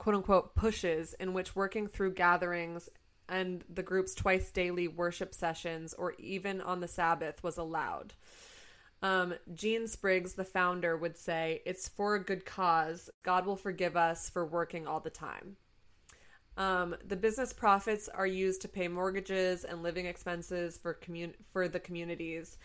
[0.02, 2.88] quote unquote pushes in which working through gatherings
[3.28, 8.12] and the group's twice daily worship sessions or even on the Sabbath was allowed.
[9.00, 13.10] Um, Gene Spriggs, the founder, would say, It's for a good cause.
[13.22, 15.56] God will forgive us for working all the time.
[16.56, 21.68] Um, the business profits are used to pay mortgages and living expenses for commun- for
[21.68, 22.58] the communities,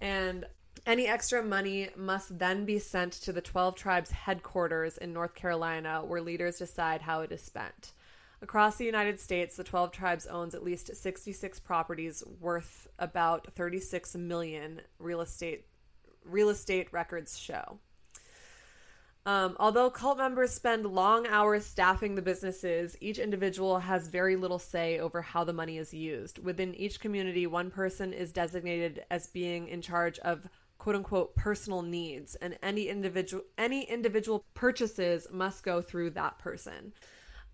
[0.00, 0.44] and
[0.86, 6.02] any extra money must then be sent to the 12 tribes headquarters in North Carolina,
[6.04, 7.92] where leaders decide how it is spent.
[8.40, 14.14] Across the United States, the 12 tribes owns at least 66 properties worth about 36
[14.14, 15.64] million real estate
[16.24, 17.78] real estate records show.
[19.26, 24.58] Um, although cult members spend long hours staffing the businesses, each individual has very little
[24.58, 26.38] say over how the money is used.
[26.38, 30.48] Within each community, one person is designated as being in charge of
[30.78, 36.92] quote unquote personal needs, and any individual any individual purchases must go through that person.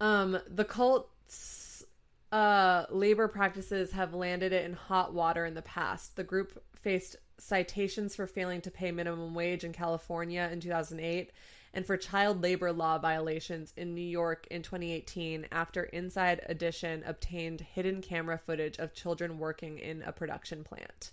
[0.00, 1.84] Um, the cult's
[2.32, 6.16] uh, labor practices have landed it in hot water in the past.
[6.16, 11.30] The group faced citations for failing to pay minimum wage in California in 2008
[11.74, 17.60] and for child labor law violations in New York in 2018 after Inside Edition obtained
[17.60, 21.10] hidden camera footage of children working in a production plant.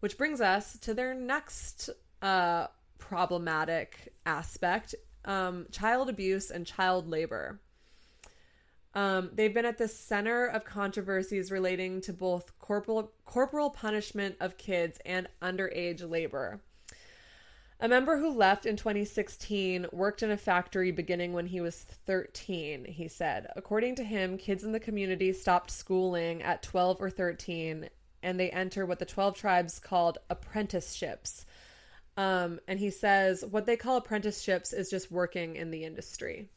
[0.00, 1.90] Which brings us to their next
[2.22, 2.66] uh,
[2.98, 4.94] problematic aspect
[5.24, 7.60] um, child abuse and child labor.
[8.94, 14.56] Um, they've been at the center of controversies relating to both corporal, corporal punishment of
[14.56, 16.60] kids and underage labor.
[17.82, 22.84] A member who left in 2016 worked in a factory beginning when he was 13,
[22.84, 23.46] he said.
[23.56, 27.88] According to him, kids in the community stopped schooling at 12 or 13
[28.22, 31.46] and they enter what the 12 tribes called apprenticeships.
[32.16, 36.48] Um, and he says what they call apprenticeships is just working in the industry.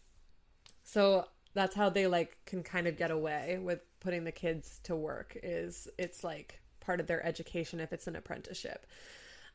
[0.84, 4.96] So that's how they like can kind of get away with putting the kids to
[4.96, 8.86] work is it's like part of their education if it's an apprenticeship.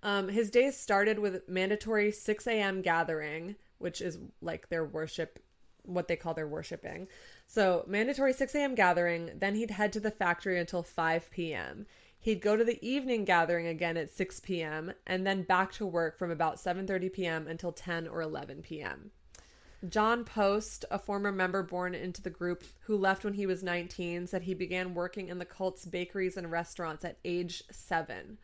[0.02, 2.82] Um, his days started with mandatory 6 a.m.
[2.82, 5.42] gathering, which is like their worship,
[5.82, 7.08] what they call their worshiping.
[7.50, 8.74] So, mandatory 6 a.m.
[8.74, 11.86] gathering, then he'd head to the factory until 5 p.m.
[12.20, 14.92] He'd go to the evening gathering again at 6 p.m.
[15.06, 17.48] and then back to work from about 7:30 p.m.
[17.48, 19.12] until 10 or 11 p.m.
[19.88, 24.26] John Post, a former member born into the group who left when he was 19,
[24.26, 28.36] said he began working in the cult's bakeries and restaurants at age 7.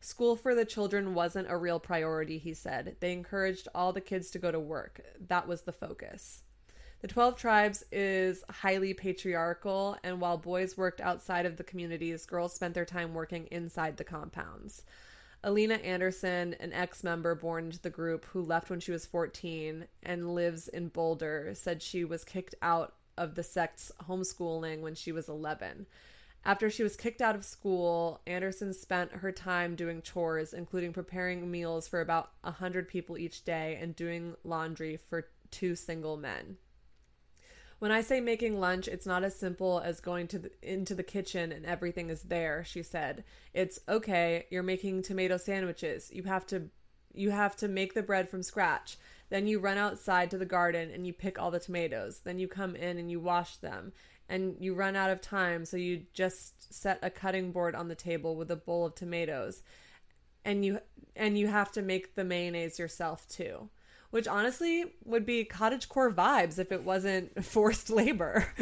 [0.00, 2.96] School for the children wasn't a real priority, he said.
[3.00, 5.00] They encouraged all the kids to go to work.
[5.18, 6.42] That was the focus.
[7.00, 12.52] The 12 Tribes is highly patriarchal, and while boys worked outside of the communities, girls
[12.52, 14.82] spent their time working inside the compounds.
[15.42, 19.86] Alina Anderson, an ex member born into the group who left when she was 14
[20.02, 25.10] and lives in Boulder, said she was kicked out of the sect's homeschooling when she
[25.10, 25.86] was 11.
[26.44, 31.50] After she was kicked out of school, Anderson spent her time doing chores, including preparing
[31.50, 36.58] meals for about a 100 people each day and doing laundry for two single men.
[37.80, 41.02] When I say making lunch, it's not as simple as going to the, into the
[41.02, 43.24] kitchen and everything is there, she said.
[43.54, 46.10] It's okay, you're making tomato sandwiches.
[46.12, 46.68] You have to
[47.12, 48.98] you have to make the bread from scratch.
[49.30, 52.20] Then you run outside to the garden and you pick all the tomatoes.
[52.22, 53.92] Then you come in and you wash them
[54.28, 57.96] and you run out of time, so you just set a cutting board on the
[57.96, 59.62] table with a bowl of tomatoes.
[60.44, 60.80] And you
[61.16, 63.70] and you have to make the mayonnaise yourself too.
[64.10, 68.52] Which honestly would be cottagecore vibes if it wasn't forced labor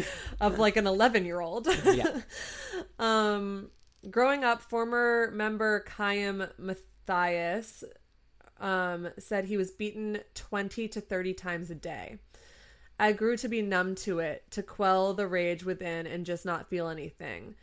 [0.41, 1.69] of like an 11-year-old.
[1.85, 2.20] Yeah.
[2.99, 3.70] um
[4.11, 7.85] growing up, former member Chaim Matthias
[8.61, 12.19] um, said he was beaten 20 to 30 times a day.
[13.01, 16.69] I grew to be numb to it, to quell the rage within and just not
[16.69, 17.55] feel anything.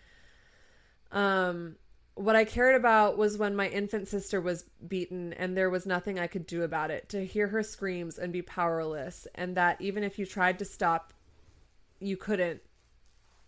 [1.12, 1.76] Um,
[2.16, 6.20] what I cared about was when my infant sister was beaten and there was nothing
[6.20, 10.04] I could do about it, to hear her screams and be powerless, and that even
[10.04, 11.14] if you tried to stop,
[12.00, 12.62] you couldn't.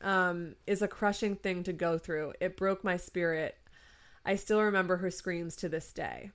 [0.02, 2.34] um, is a crushing thing to go through.
[2.40, 3.58] It broke my spirit.
[4.26, 6.32] I still remember her screams to this day.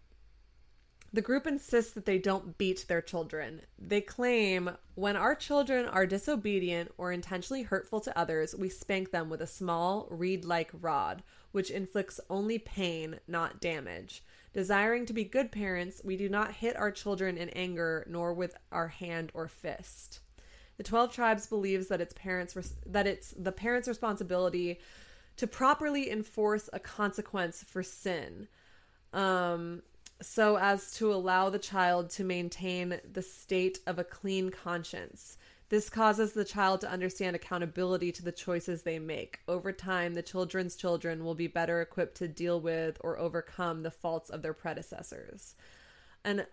[1.14, 3.60] The group insists that they don't beat their children.
[3.78, 9.28] They claim when our children are disobedient or intentionally hurtful to others, we spank them
[9.28, 14.24] with a small, reed like rod, which inflicts only pain, not damage.
[14.55, 18.55] Desiring to be good parents, we do not hit our children in anger nor with
[18.70, 20.20] our hand or fist.
[20.78, 24.80] The 12 tribes believes that its parents res- that it's the parents' responsibility
[25.36, 28.48] to properly enforce a consequence for sin.
[29.12, 29.82] Um
[30.23, 35.36] so as to allow the child to maintain the state of a clean conscience.
[35.69, 39.40] This causes the child to understand accountability to the choices they make.
[39.49, 43.90] Over time, the children's children will be better equipped to deal with or overcome the
[43.90, 45.55] faults of their predecessors.
[46.24, 46.47] And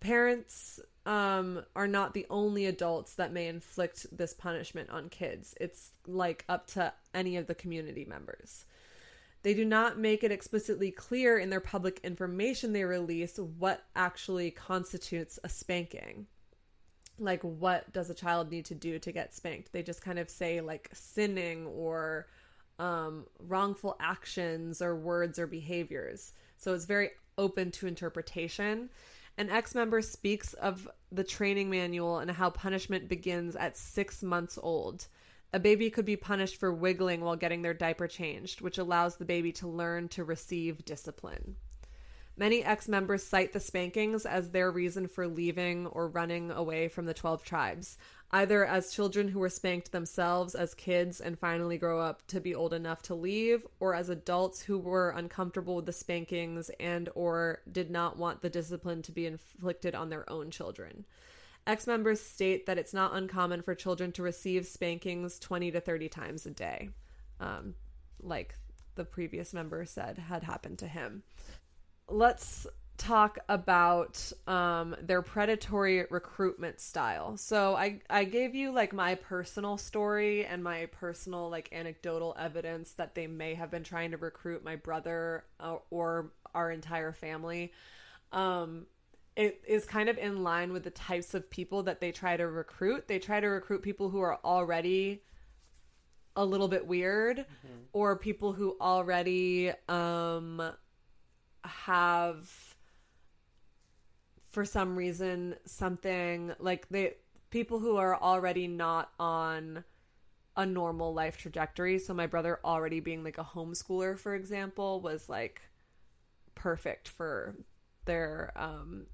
[0.00, 5.54] parents um, are not the only adults that may inflict this punishment on kids.
[5.58, 8.66] It's like up to any of the community members.
[9.48, 14.50] They do not make it explicitly clear in their public information they release what actually
[14.50, 16.26] constitutes a spanking.
[17.18, 19.72] Like, what does a child need to do to get spanked?
[19.72, 22.26] They just kind of say, like, sinning or
[22.78, 26.34] um, wrongful actions or words or behaviors.
[26.58, 28.90] So it's very open to interpretation.
[29.38, 34.58] An ex member speaks of the training manual and how punishment begins at six months
[34.62, 35.06] old.
[35.52, 39.24] A baby could be punished for wiggling while getting their diaper changed, which allows the
[39.24, 41.56] baby to learn to receive discipline.
[42.36, 47.06] Many ex members cite the spankings as their reason for leaving or running away from
[47.06, 47.96] the 12 tribes,
[48.30, 52.54] either as children who were spanked themselves as kids and finally grow up to be
[52.54, 57.62] old enough to leave, or as adults who were uncomfortable with the spankings and or
[57.72, 61.06] did not want the discipline to be inflicted on their own children.
[61.66, 66.08] Ex members state that it's not uncommon for children to receive spankings 20 to 30
[66.08, 66.90] times a day,
[67.40, 67.74] um,
[68.22, 68.54] like
[68.94, 71.22] the previous member said had happened to him.
[72.08, 72.66] Let's
[72.98, 77.36] talk about um, their predatory recruitment style.
[77.36, 82.92] So I I gave you like my personal story and my personal like anecdotal evidence
[82.94, 87.72] that they may have been trying to recruit my brother uh, or our entire family.
[88.32, 88.86] Um,
[89.38, 92.48] it is kind of in line with the types of people that they try to
[92.48, 93.06] recruit.
[93.06, 95.22] They try to recruit people who are already
[96.34, 97.46] a little bit weird
[97.92, 100.60] or people who already um
[101.64, 102.48] have
[104.50, 107.14] for some reason something like they
[107.50, 109.84] people who are already not on
[110.56, 112.00] a normal life trajectory.
[112.00, 115.62] So my brother already being like a homeschooler, for example, was like
[116.56, 117.54] perfect for
[118.04, 119.06] their um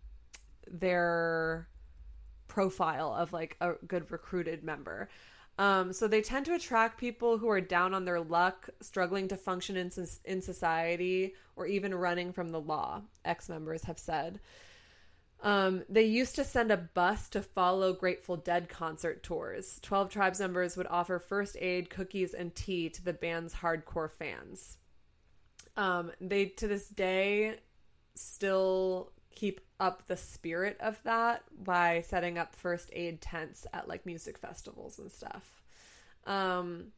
[0.70, 1.68] their
[2.48, 5.08] profile of like a good recruited member.
[5.58, 9.36] Um, so they tend to attract people who are down on their luck, struggling to
[9.36, 9.90] function in,
[10.24, 14.40] in society, or even running from the law, ex members have said.
[15.42, 19.78] Um, they used to send a bus to follow Grateful Dead concert tours.
[19.82, 24.78] 12 Tribes members would offer first aid, cookies, and tea to the band's hardcore fans.
[25.76, 27.56] Um, they, to this day,
[28.14, 34.06] still keep up the spirit of that by setting up first aid tents at like
[34.06, 35.62] music festivals and stuff.
[36.26, 36.92] Um,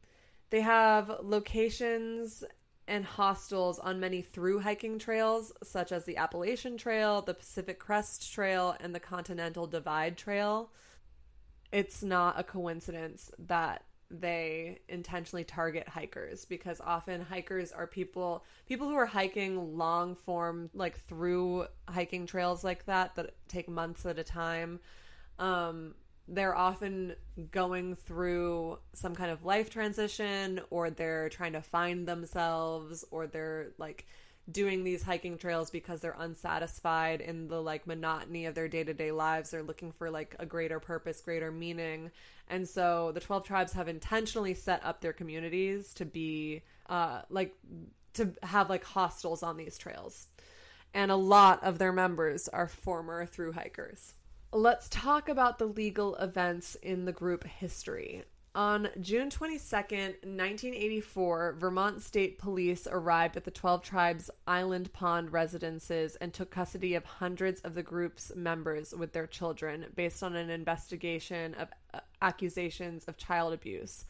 [0.49, 2.43] they have locations
[2.87, 8.31] and hostels on many through hiking trails, such as the Appalachian Trail, the Pacific Crest
[8.31, 10.71] Trail, and the Continental Divide Trail.
[11.71, 18.87] It's not a coincidence that they intentionally target hikers because often hikers are people people
[18.87, 24.17] who are hiking long form like through hiking trails like that that take months at
[24.17, 24.79] a time.
[25.39, 25.95] Um
[26.29, 27.15] they're often
[27.51, 33.69] going through some kind of life transition or they're trying to find themselves or they're
[33.77, 34.05] like
[34.49, 39.51] doing these hiking trails because they're unsatisfied in the like monotony of their day-to-day lives.
[39.51, 42.11] They're looking for like a greater purpose greater meaning
[42.49, 47.55] and so the 12 tribes have intentionally set up their communities to be uh like
[48.13, 50.27] to have like hostels on these trails
[50.93, 54.13] and a lot of their members are former through hikers
[54.53, 58.23] Let's talk about the legal events in the group history.
[58.55, 66.15] On June 22nd, 1984, Vermont State Police arrived at the 12 Tribes Island Pond residences
[66.15, 70.49] and took custody of hundreds of the group's members with their children based on an
[70.49, 71.67] investigation of
[72.21, 74.05] accusations of child abuse.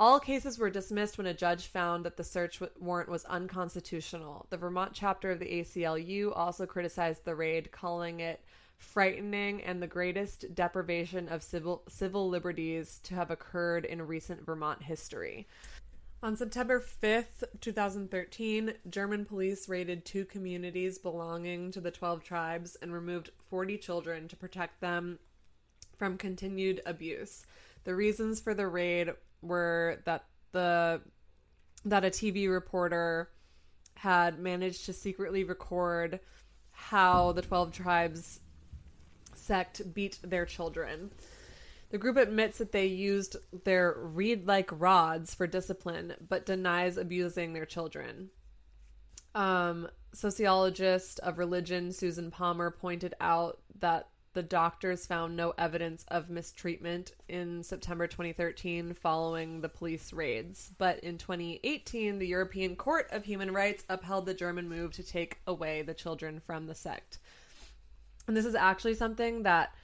[0.00, 4.46] All cases were dismissed when a judge found that the search warrant was unconstitutional.
[4.50, 8.42] The Vermont chapter of the ACLU also criticized the raid, calling it
[8.78, 14.82] frightening, and the greatest deprivation of civil civil liberties to have occurred in recent Vermont
[14.82, 15.46] history.
[16.24, 22.92] On September 5th, 2013, German police raided two communities belonging to the 12 tribes and
[22.92, 25.18] removed 40 children to protect them
[26.02, 27.46] from continued abuse.
[27.84, 29.10] The reasons for the raid
[29.40, 31.00] were that the
[31.84, 33.30] that a TV reporter
[33.94, 36.18] had managed to secretly record
[36.72, 38.40] how the 12 tribes
[39.36, 41.12] sect beat their children.
[41.90, 47.52] The group admits that they used their reed like rods for discipline, but denies abusing
[47.52, 48.30] their children.
[49.36, 56.30] Um, sociologist of religion Susan Palmer pointed out that the doctors found no evidence of
[56.30, 60.72] mistreatment in September 2013 following the police raids.
[60.78, 65.38] But in 2018, the European Court of Human Rights upheld the German move to take
[65.46, 67.18] away the children from the sect.
[68.26, 69.74] And this is actually something that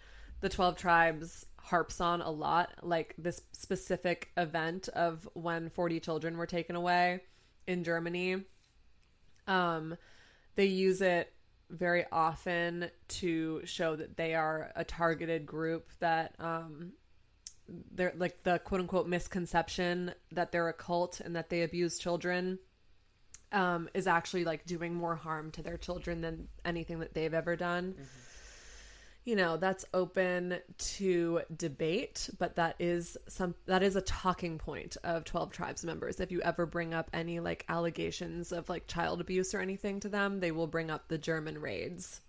[0.40, 6.38] the 12 tribes harps on a lot, like this specific event of when 40 children
[6.38, 7.20] were taken away
[7.66, 8.44] in Germany.
[9.46, 9.96] Um,
[10.56, 11.32] they use it
[11.70, 16.92] very often to show that they are a targeted group that um
[17.94, 22.58] they're like the quote unquote misconception that they're a cult and that they abuse children
[23.52, 27.56] um is actually like doing more harm to their children than anything that they've ever
[27.56, 27.94] done.
[29.28, 34.96] You know, that's open to debate, but that is some that is a talking point
[35.04, 36.18] of 12 tribes members.
[36.18, 40.08] If you ever bring up any like allegations of like child abuse or anything to
[40.08, 42.22] them, they will bring up the German raids.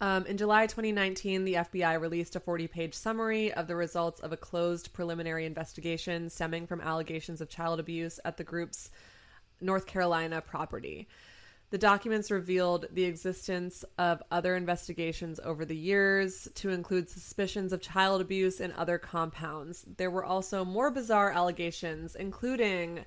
[0.00, 4.32] Um, in July 2019, the FBI released a 40 page summary of the results of
[4.32, 8.90] a closed preliminary investigation stemming from allegations of child abuse at the group's
[9.60, 11.06] North Carolina property.
[11.72, 17.80] The documents revealed the existence of other investigations over the years to include suspicions of
[17.80, 19.82] child abuse in other compounds.
[19.96, 23.06] There were also more bizarre allegations, including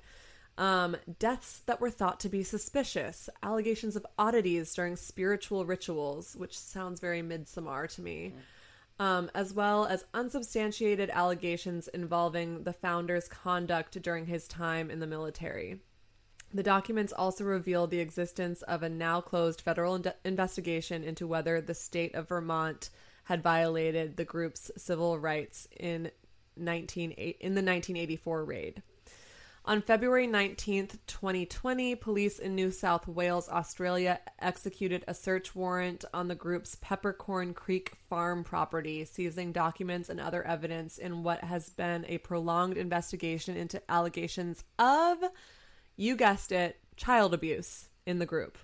[0.58, 6.58] um, deaths that were thought to be suspicious, allegations of oddities during spiritual rituals, which
[6.58, 8.34] sounds very Midsommar to me,
[8.98, 15.06] um, as well as unsubstantiated allegations involving the founder's conduct during his time in the
[15.06, 15.78] military.
[16.54, 21.60] The documents also revealed the existence of a now closed federal in- investigation into whether
[21.60, 22.90] the state of Vermont
[23.24, 26.10] had violated the group's civil rights in
[26.56, 28.82] 19 in the 1984 raid.
[29.68, 36.28] On February 19th, 2020, police in New South Wales, Australia executed a search warrant on
[36.28, 42.04] the group's Peppercorn Creek farm property, seizing documents and other evidence in what has been
[42.06, 45.18] a prolonged investigation into allegations of
[45.96, 48.58] you guessed it, child abuse in the group.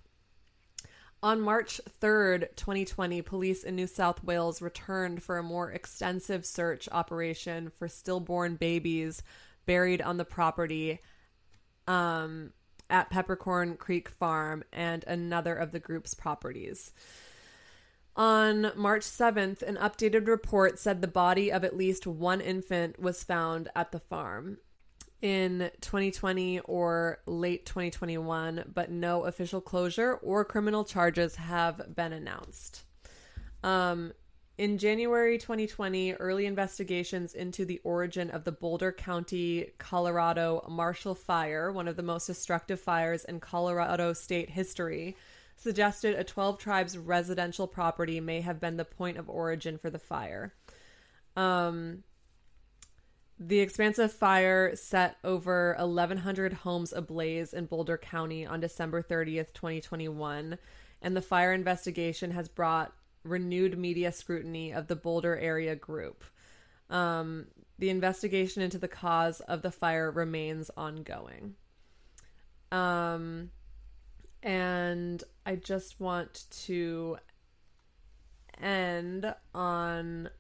[1.23, 6.89] On March 3rd, 2020, police in New South Wales returned for a more extensive search
[6.91, 9.23] operation for stillborn babies
[9.65, 11.01] buried on the property
[11.87, 12.53] um,
[12.91, 16.93] at Peppercorn Creek Farm and another of the group's properties.
[18.17, 23.23] On March 7th, an updated report said the body of at least one infant was
[23.25, 24.59] found at the farm
[25.23, 32.83] in 2020 or late 2021, but no official closure or criminal charges have been announced.
[33.63, 34.13] Um,
[34.59, 41.73] in January 2020, early investigations into the origin of the Boulder County, Colorado Marshall Fire,
[41.73, 45.17] one of the most destructive fires in Colorado state history,
[45.57, 49.99] suggested a 12 tribes residential property may have been the point of origin for the
[49.99, 50.53] fire.
[51.37, 52.03] Um,
[53.39, 60.59] the expansive fire set over 1,100 homes ablaze in Boulder County on December 30th, 2021,
[61.01, 62.93] and the fire investigation has brought
[63.25, 66.25] renewed media scrutiny of the Boulder area group.
[66.91, 67.47] Um,
[67.79, 71.55] the investigation into the cause of the fire remains ongoing.
[72.71, 73.51] Um,
[74.43, 77.19] and I just want to
[78.61, 80.31] end on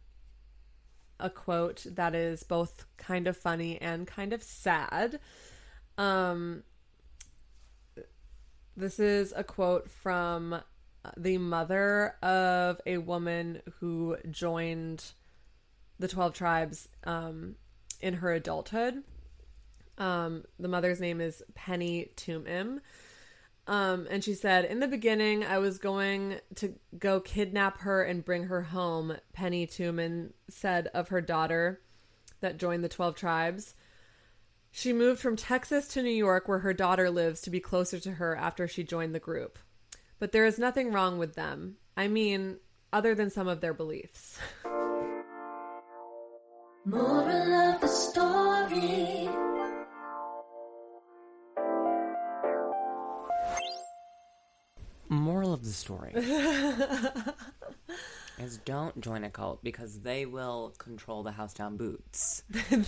[1.23, 5.20] a quote that is both kind of funny and kind of sad.
[5.97, 6.65] Um,
[8.77, 10.61] this is a quote from
[11.16, 15.12] the mother of a woman who joined
[15.99, 17.57] the 12 tribes um,
[18.01, 19.03] in her adulthood.
[19.99, 22.81] Um, the mother's name is Penny Tumim.
[23.67, 28.25] Um, and she said, In the beginning, I was going to go kidnap her and
[28.25, 31.81] bring her home, Penny Tuman said of her daughter
[32.41, 33.75] that joined the 12 tribes.
[34.73, 38.13] She moved from Texas to New York, where her daughter lives, to be closer to
[38.13, 39.59] her after she joined the group.
[40.19, 41.77] But there is nothing wrong with them.
[41.97, 42.57] I mean,
[42.93, 44.39] other than some of their beliefs.
[46.85, 49.22] Moral of the story.
[55.73, 56.12] The story
[58.39, 62.43] is don't join a cult because they will control the house down boots.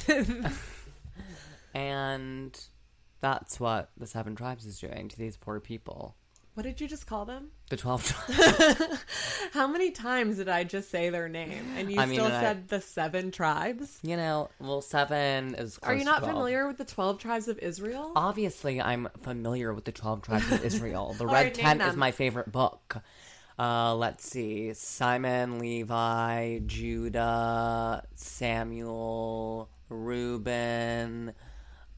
[1.75, 2.69] and
[3.21, 6.17] that's what the Seven Tribes is doing to these poor people.
[6.55, 7.49] What did you just call them?
[7.69, 9.05] The 12 tribes.
[9.53, 12.35] How many times did I just say their name and you I mean, still and
[12.35, 13.99] I- said the seven tribes?
[14.03, 16.33] you know, well, seven is Are you not 12.
[16.33, 18.13] familiar with the 12 tribes of Israel?
[18.15, 21.15] Obviously, I'm familiar with the 12 tribes of Israel.
[21.19, 22.99] The Red right, Tent is my favorite book.
[23.59, 24.73] Uh, let's see.
[24.75, 31.33] Simon, Levi, Judah, Samuel, Reuben.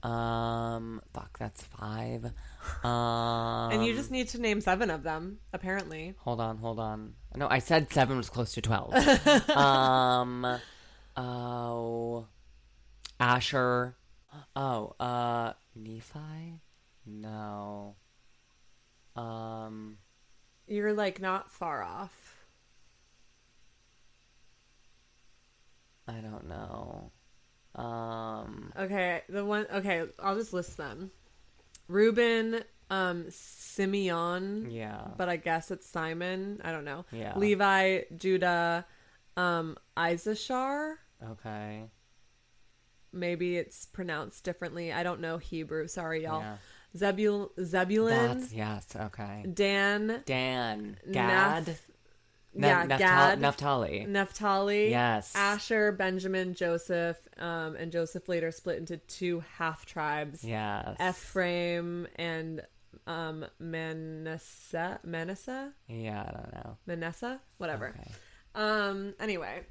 [0.07, 2.33] Um, fuck, that's five.
[2.83, 6.15] Um, and you just need to name seven of them, apparently.
[6.19, 7.15] hold on, hold on.
[7.37, 9.51] No, I said seven was close to 12.
[9.51, 10.59] um,
[11.17, 12.27] oh,
[13.21, 13.97] Asher.
[14.57, 16.61] Oh, uh, Nephi?
[17.07, 17.95] No.
[19.15, 19.99] Um,
[20.67, 22.47] You're like not far off.
[26.09, 27.13] I don't know.
[27.77, 29.67] Um, Okay, the one.
[29.73, 31.11] Okay, I'll just list them.
[31.89, 35.09] Reuben, um, Simeon, yeah.
[35.17, 36.61] but I guess it's Simon.
[36.65, 37.05] I don't know.
[37.13, 37.37] Yeah.
[37.39, 38.87] Levi, Judah,
[39.37, 40.99] um, Issachar.
[41.31, 41.85] Okay.
[43.13, 44.93] Maybe it's pronounced differently.
[44.93, 45.87] I don't know Hebrew.
[45.89, 46.41] Sorry, y'all.
[46.41, 46.57] Yeah.
[46.97, 49.45] Zebul- Zebulun, That's, yes, okay.
[49.53, 50.97] Dan, Dan.
[51.11, 51.67] Gad.
[51.67, 51.79] Naph-
[52.59, 54.07] Yeah, Gad, Naphtali.
[54.09, 55.33] Naphtali, Yes.
[55.35, 60.43] Asher, Benjamin, Joseph, um, and Joseph later split into two half tribes.
[60.45, 60.97] Yes.
[61.01, 62.63] Ephraim and
[63.07, 66.77] um Manasseh Manasseh Yeah, I don't know.
[66.87, 68.11] Manasseh whatever Okay.
[68.55, 69.63] um anyway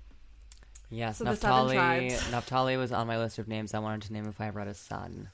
[0.92, 2.10] Yes, So Naphtali.
[2.32, 4.68] Naphtali was on my list of names I wanted to name if I ever had
[4.68, 5.30] a son.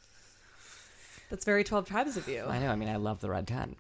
[1.30, 2.70] that's very 12 tribes of you I know.
[2.70, 3.78] I mean, I love the red tent.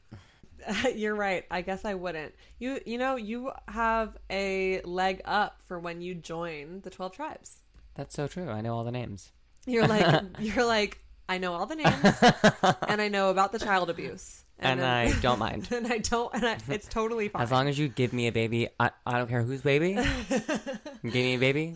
[0.95, 5.79] you're right i guess i wouldn't you you know you have a leg up for
[5.79, 7.57] when you join the 12 tribes
[7.95, 8.49] That's so true.
[8.49, 9.31] I know all the names.
[9.65, 13.89] you're like you're like i know all the names and i know about the child
[13.89, 15.67] abuse And, then- I don't mind.
[15.71, 18.31] and i don't and I, it's totally fine As long as you give me a
[18.31, 19.93] baby, I, I don't care whose baby.
[19.93, 21.75] give me a baby.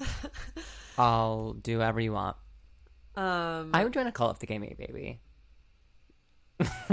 [0.98, 2.38] I'll do whatever you want.
[3.16, 5.20] um I would join a cult if they gave me a baby.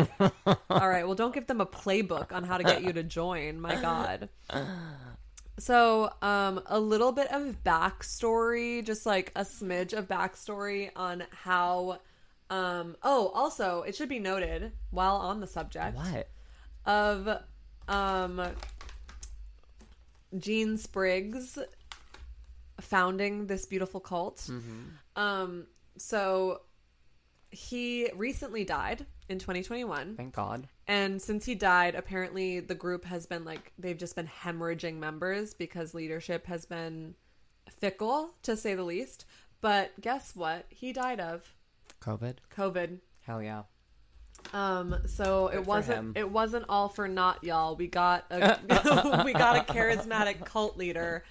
[0.71, 1.05] All right.
[1.05, 3.61] Well, don't give them a playbook on how to get you to join.
[3.61, 4.29] My God.
[5.59, 12.01] So, um, a little bit of backstory, just like a smidge of backstory on how.
[12.51, 16.29] Um, oh, also, it should be noted while on the subject What?
[16.85, 17.43] of
[17.89, 18.43] um,
[20.39, 21.59] Gene Spriggs
[22.81, 24.51] founding this beautiful cult.
[25.17, 25.67] Um,
[25.97, 26.63] so
[27.53, 30.17] he recently died in 2021.
[30.17, 30.67] Thank God.
[30.89, 35.55] And since he died, apparently the group has been like they've just been hemorrhaging members
[35.55, 37.15] because leadership has been
[37.71, 39.27] fickle to say the least.
[39.61, 40.65] But guess what?
[40.71, 41.55] He died of
[42.01, 42.37] COVID.
[42.57, 42.99] COVID.
[43.21, 43.63] Hell yeah.
[44.53, 47.77] Um, so Good it wasn't it wasn't all for naught, y'all.
[47.77, 48.59] We got a
[49.25, 51.25] we got a charismatic cult leader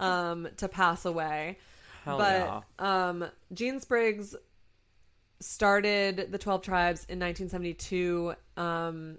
[0.00, 1.58] um to pass away.
[2.04, 3.08] Hell but yeah.
[3.08, 4.34] um Gene Spriggs
[5.40, 9.16] started the 12 tribes in 1972 um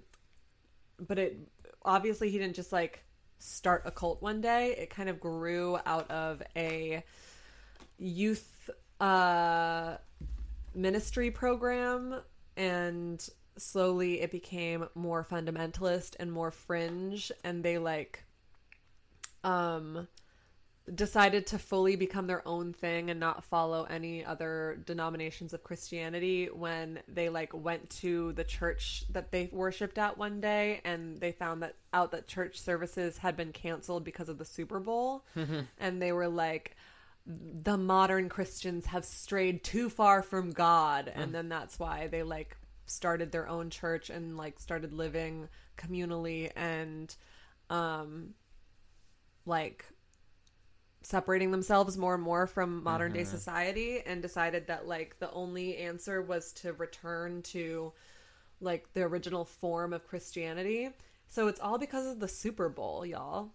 [0.98, 1.36] but it
[1.84, 3.04] obviously he didn't just like
[3.42, 4.74] start a cult one day.
[4.78, 7.02] It kind of grew out of a
[7.98, 8.70] youth
[9.00, 9.96] uh
[10.74, 12.20] ministry program
[12.56, 13.28] and
[13.58, 18.24] slowly it became more fundamentalist and more fringe and they like
[19.44, 20.08] um
[20.92, 26.46] decided to fully become their own thing and not follow any other denominations of Christianity
[26.46, 31.30] when they like went to the church that they worshipped at one day and they
[31.30, 35.24] found that out that church services had been canceled because of the Super Bowl.
[35.78, 36.76] And they were like
[37.26, 41.12] the modern Christians have strayed too far from God.
[41.14, 42.56] And then that's why they like
[42.86, 45.48] started their own church and like started living
[45.78, 47.14] communally and
[47.70, 48.34] um
[49.46, 49.84] like
[51.02, 53.30] separating themselves more and more from modern day mm-hmm.
[53.30, 57.92] society and decided that like the only answer was to return to
[58.60, 60.90] like the original form of Christianity.
[61.28, 63.50] So it's all because of the Super Bowl, y'all.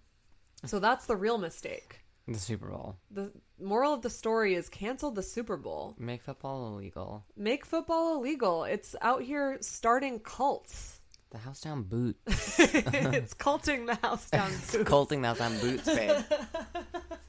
[0.66, 2.02] So that's the real mistake.
[2.28, 2.98] The Super Bowl.
[3.12, 5.96] The moral of the story is cancel the Super Bowl.
[5.98, 7.24] Make football illegal.
[7.38, 8.66] Make football illegal.
[8.66, 11.00] It's out here starting cults.
[11.30, 12.18] The house down boot.
[12.28, 14.50] it's culting the house down.
[14.50, 14.90] boots.
[14.90, 16.18] culting the house down boots, babe.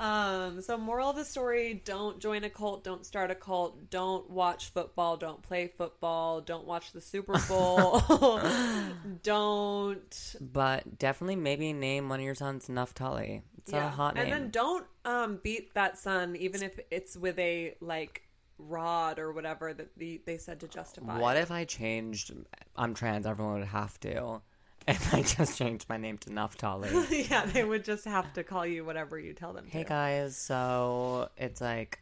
[0.00, 4.30] Um, so moral of the story, don't join a cult, don't start a cult, don't
[4.30, 8.00] watch football, don't play football, don't watch the Super Bowl.
[9.22, 13.42] don't But definitely maybe name one of your sons Naftali.
[13.58, 14.24] It's a hot name.
[14.24, 18.22] And then don't um beat that son even if it's with a like
[18.56, 21.18] rod or whatever that the, they said to justify.
[21.18, 22.32] What if I changed?
[22.74, 23.26] I'm trans.
[23.26, 24.40] Everyone would have to.
[24.90, 27.28] If I just changed my name to Naftali.
[27.30, 29.88] yeah, they would just have to call you whatever you tell them hey to.
[29.88, 32.00] guys, so it's like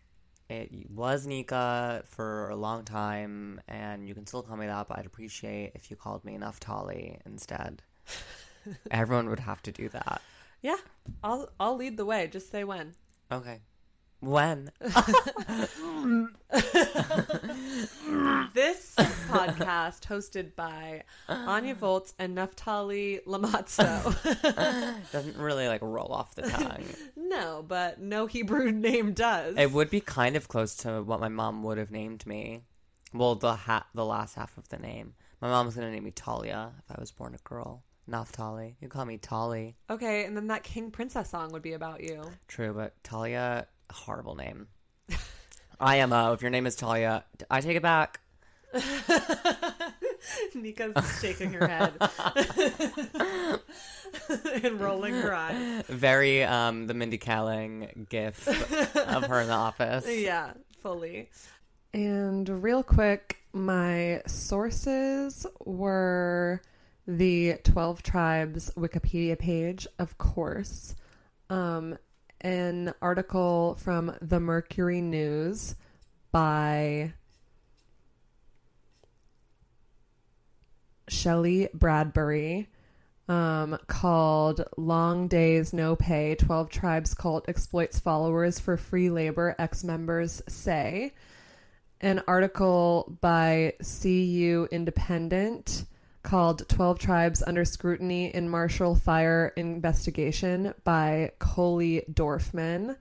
[0.48, 4.89] it was Nika for a long time, and you can still call me that.
[4.89, 7.82] But I'd appreciate if you called me Naftali instead.
[8.90, 10.23] Everyone would have to do that.
[10.62, 10.77] Yeah.
[11.23, 12.27] I'll I'll lead the way.
[12.28, 12.94] Just say when.
[13.31, 13.60] Okay.
[14.20, 14.70] When?
[18.55, 24.15] This podcast hosted by Anya Volts and Naftali Lamazzo.
[25.12, 26.85] Doesn't really like roll off the tongue.
[27.15, 29.57] no, but no Hebrew name does.
[29.57, 32.62] It would be kind of close to what my mom would have named me.
[33.12, 35.15] Well, the ha- the last half of the name.
[35.40, 37.85] My mom was gonna name me Talia if I was born a girl.
[38.11, 38.74] Naftali.
[38.81, 39.77] You call me Tali.
[39.90, 42.23] okay, and then that King Princess song would be about you.
[42.49, 44.69] True, but Talia, horrible name.
[45.81, 46.32] i IMO.
[46.32, 48.20] If your name is Talia, I take it back.
[50.55, 51.94] Nika's shaking her head
[54.62, 55.85] and rolling her eyes.
[55.86, 60.06] Very um the Mindy Kaling gif of her in the office.
[60.06, 60.52] Yeah,
[60.82, 61.31] fully.
[61.94, 66.60] And real quick, my sources were
[67.06, 70.94] the 12 Tribes Wikipedia page, of course,
[71.48, 71.97] um,
[72.40, 75.74] an article from the Mercury News
[76.31, 77.12] by
[81.09, 82.69] Shelly Bradbury
[83.28, 89.85] um, called Long Days No Pay 12 Tribes Cult Exploits Followers for Free Labor, ex
[89.85, 91.12] members say.
[92.01, 95.85] An article by CU Independent
[96.23, 102.97] called 12 Tribes Under Scrutiny in Marshall Fire Investigation by Coley Dorfman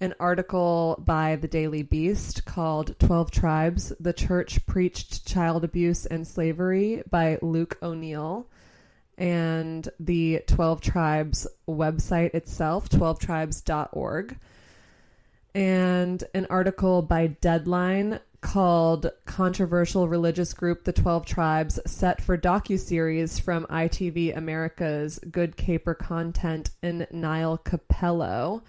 [0.00, 6.26] an article by the Daily Beast called 12 Tribes The Church Preached Child Abuse and
[6.26, 8.46] Slavery by Luke O'Neill.
[9.16, 14.38] And the 12 Tribes website itself, 12tribes.org.
[15.54, 23.40] And an article by Deadline called Controversial Religious Group The 12 Tribes set for docuseries
[23.40, 28.62] from ITV America's Good Caper Content and Niall Capello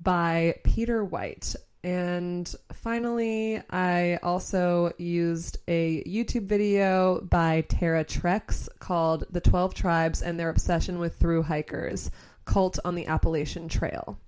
[0.00, 1.54] by Peter White.
[1.84, 10.22] And finally, I also used a YouTube video by Tara Trex called The 12 Tribes
[10.22, 12.10] and Their Obsession with Through Hikers
[12.46, 14.18] Cult on the Appalachian Trail.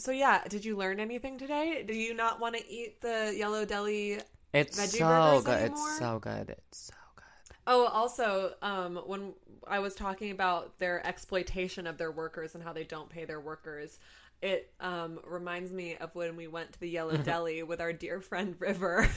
[0.00, 1.84] So, yeah, did you learn anything today?
[1.86, 4.18] Do you not want to eat the Yellow Deli?
[4.52, 5.54] It's Veggie so good.
[5.54, 5.78] anymore?
[5.78, 6.50] It's so good.
[6.50, 7.56] It's so good.
[7.66, 9.32] Oh, also, um, when
[9.66, 13.40] I was talking about their exploitation of their workers and how they don't pay their
[13.40, 13.98] workers,
[14.42, 18.20] it um, reminds me of when we went to the Yellow Deli with our dear
[18.20, 19.08] friend River,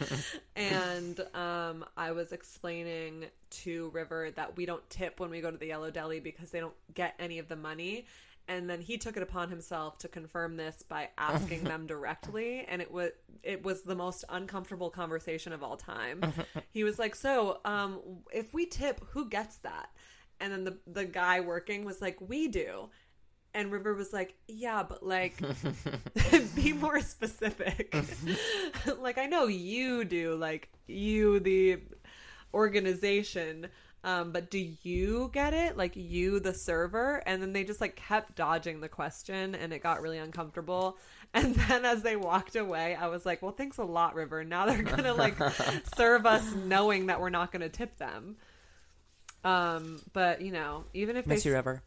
[0.56, 5.56] and um, I was explaining to River that we don't tip when we go to
[5.56, 8.06] the Yellow Deli because they don't get any of the money.
[8.48, 12.80] And then he took it upon himself to confirm this by asking them directly, and
[12.80, 13.10] it was
[13.42, 16.20] it was the most uncomfortable conversation of all time.
[16.70, 18.00] he was like, "So, um,
[18.32, 19.90] if we tip, who gets that?"
[20.40, 22.88] And then the the guy working was like, "We do."
[23.52, 25.42] And River was like, "Yeah, but like,
[26.54, 27.96] be more specific.
[28.98, 31.80] like, I know you do, like you, the
[32.54, 33.68] organization,
[34.06, 35.76] um, but do you get it?
[35.76, 39.82] Like you, the server?" And then they just like kept dodging the question, and it
[39.82, 40.96] got really uncomfortable.
[41.34, 44.42] And then as they walked away, I was like, "Well, thanks a lot, River.
[44.42, 45.36] Now they're gonna like
[45.96, 48.36] serve us knowing that we're not gonna tip them."
[49.44, 51.82] Um, but you know, even if Miss they you, River.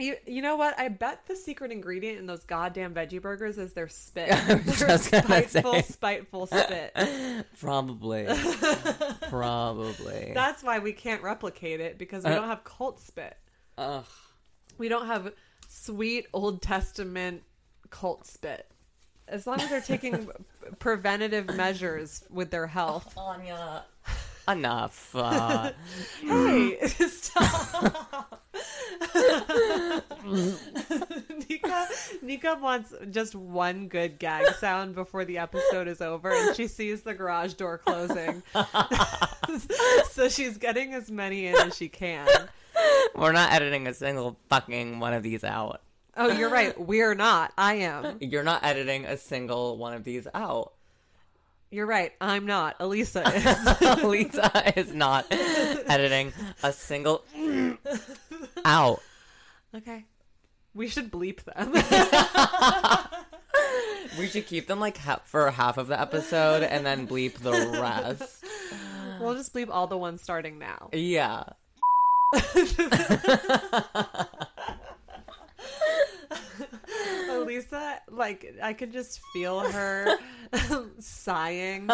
[0.00, 0.78] You, you know what?
[0.78, 4.28] I bet the secret ingredient in those goddamn veggie burgers is their spit.
[4.46, 5.82] Their spiteful, say.
[5.82, 6.94] spiteful spit.
[7.60, 8.26] Probably.
[9.28, 10.32] Probably.
[10.34, 12.36] That's why we can't replicate it because we Uh.
[12.36, 13.36] don't have cult spit.
[13.78, 14.04] Ugh.
[14.78, 15.32] We don't have
[15.68, 17.42] sweet Old Testament
[17.90, 18.66] cult spit.
[19.28, 20.28] As long as they're taking
[20.80, 23.12] preventative measures with their health.
[23.16, 23.84] Anya.
[24.48, 25.14] Enough.
[25.14, 25.70] Uh,
[26.20, 28.39] Hey, stop.
[31.48, 31.88] Nika,
[32.22, 37.02] Nika wants just one good gag sound before the episode is over, and she sees
[37.02, 38.42] the garage door closing.
[40.10, 42.28] so she's getting as many in as she can.
[43.14, 45.80] We're not editing a single fucking one of these out.
[46.16, 46.78] Oh, you're right.
[46.78, 47.52] We're not.
[47.56, 48.18] I am.
[48.20, 50.72] You're not editing a single one of these out.
[51.70, 52.12] You're right.
[52.20, 52.76] I'm not.
[52.80, 54.02] Elisa is.
[54.02, 57.24] Lisa is not editing a single
[58.64, 59.00] out.
[59.74, 60.04] okay.
[60.74, 61.74] We should bleep them.
[64.18, 67.52] We should keep them like ha- for half of the episode and then bleep the
[67.80, 68.44] rest.
[69.20, 70.90] we'll just bleep all the ones starting now.
[70.92, 71.44] Yeah.
[77.50, 80.18] Elisa, like, I could just feel her
[81.00, 81.90] sighing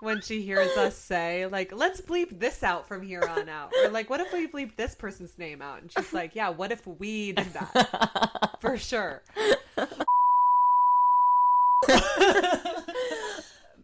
[0.00, 3.72] when she hears us say, like, let's bleep this out from here on out.
[3.82, 5.80] Or, like, what if we bleep this person's name out?
[5.80, 8.56] And she's like, yeah, what if we did that?
[8.60, 9.22] For sure.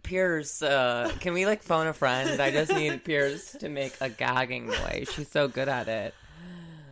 [0.02, 2.42] Pierce, uh, can we like phone a friend?
[2.42, 5.08] I just need Pierce to make a gagging noise.
[5.12, 6.14] She's so good at it.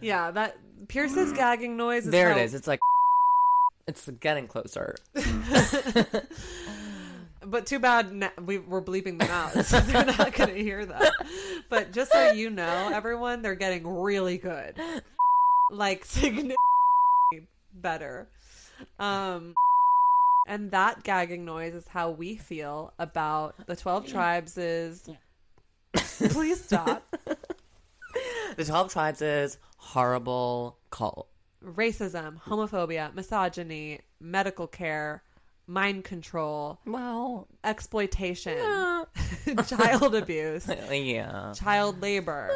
[0.01, 0.57] Yeah, that
[0.89, 2.55] Pierce's gagging noise is There it is.
[2.55, 2.81] It's like
[3.87, 4.97] it's getting closer.
[7.47, 10.85] But too bad na- we, we're bleeping them out, so they're not going to hear
[10.87, 11.13] that.
[11.69, 14.81] But just so you know, everyone, they're getting really good,
[15.71, 16.57] like significantly
[17.75, 18.29] better.
[18.99, 19.55] Um,
[20.49, 24.59] and that gagging noise is how we feel about the Twelve Tribes.
[24.59, 25.09] Is
[25.95, 27.17] please stop
[28.57, 31.29] The Twelve Tribes is horrible cult.
[31.65, 35.23] Racism, homophobia, misogyny, medical care,
[35.67, 38.57] mind control, Well, exploitation,
[39.67, 40.69] child abuse.
[40.91, 41.53] yeah.
[41.57, 42.51] child labor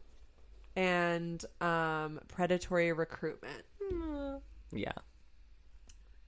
[0.76, 3.64] and um, predatory recruitment.
[4.72, 4.92] Yeah.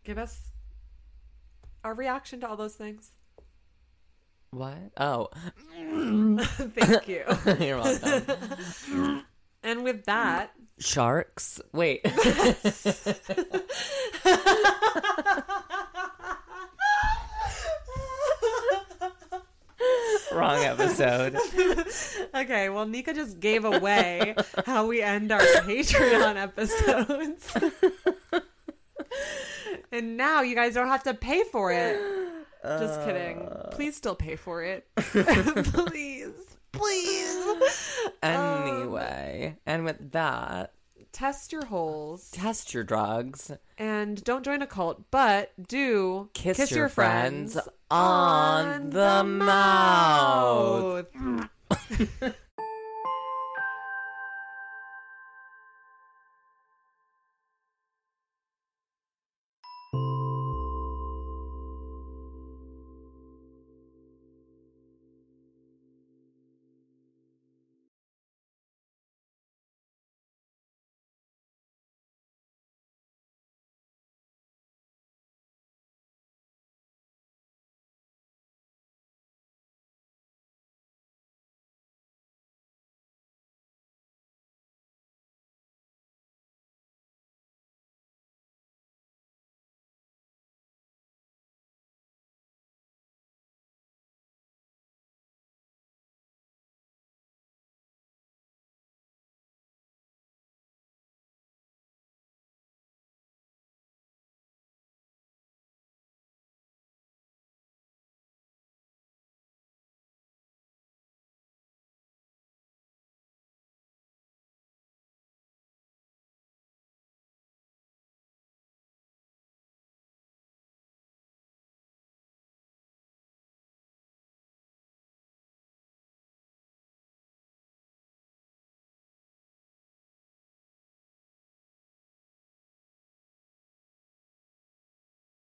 [0.04, 0.50] Give us
[1.84, 3.10] our reaction to all those things.
[4.50, 4.78] What?
[4.96, 5.28] Oh,
[5.76, 7.24] Thank you.
[7.60, 9.24] you're welcome.
[9.62, 11.60] And with that, Sharks?
[11.72, 12.00] Wait.
[20.32, 21.36] Wrong episode.
[22.34, 24.34] okay, well, Nika just gave away
[24.66, 27.56] how we end our Patreon episodes.
[29.92, 32.00] and now you guys don't have to pay for it.
[32.62, 33.48] Just kidding.
[33.70, 34.86] Please still pay for it.
[34.96, 36.47] Please.
[36.72, 37.36] Please.
[38.20, 40.72] Um, anyway, and with that,
[41.12, 42.30] Test your holes.
[42.32, 43.52] test your drugs.
[43.78, 47.56] and don't join a cult, but do Kiss, your, friends,
[47.92, 51.06] on the mouth.
[51.14, 52.34] mouth.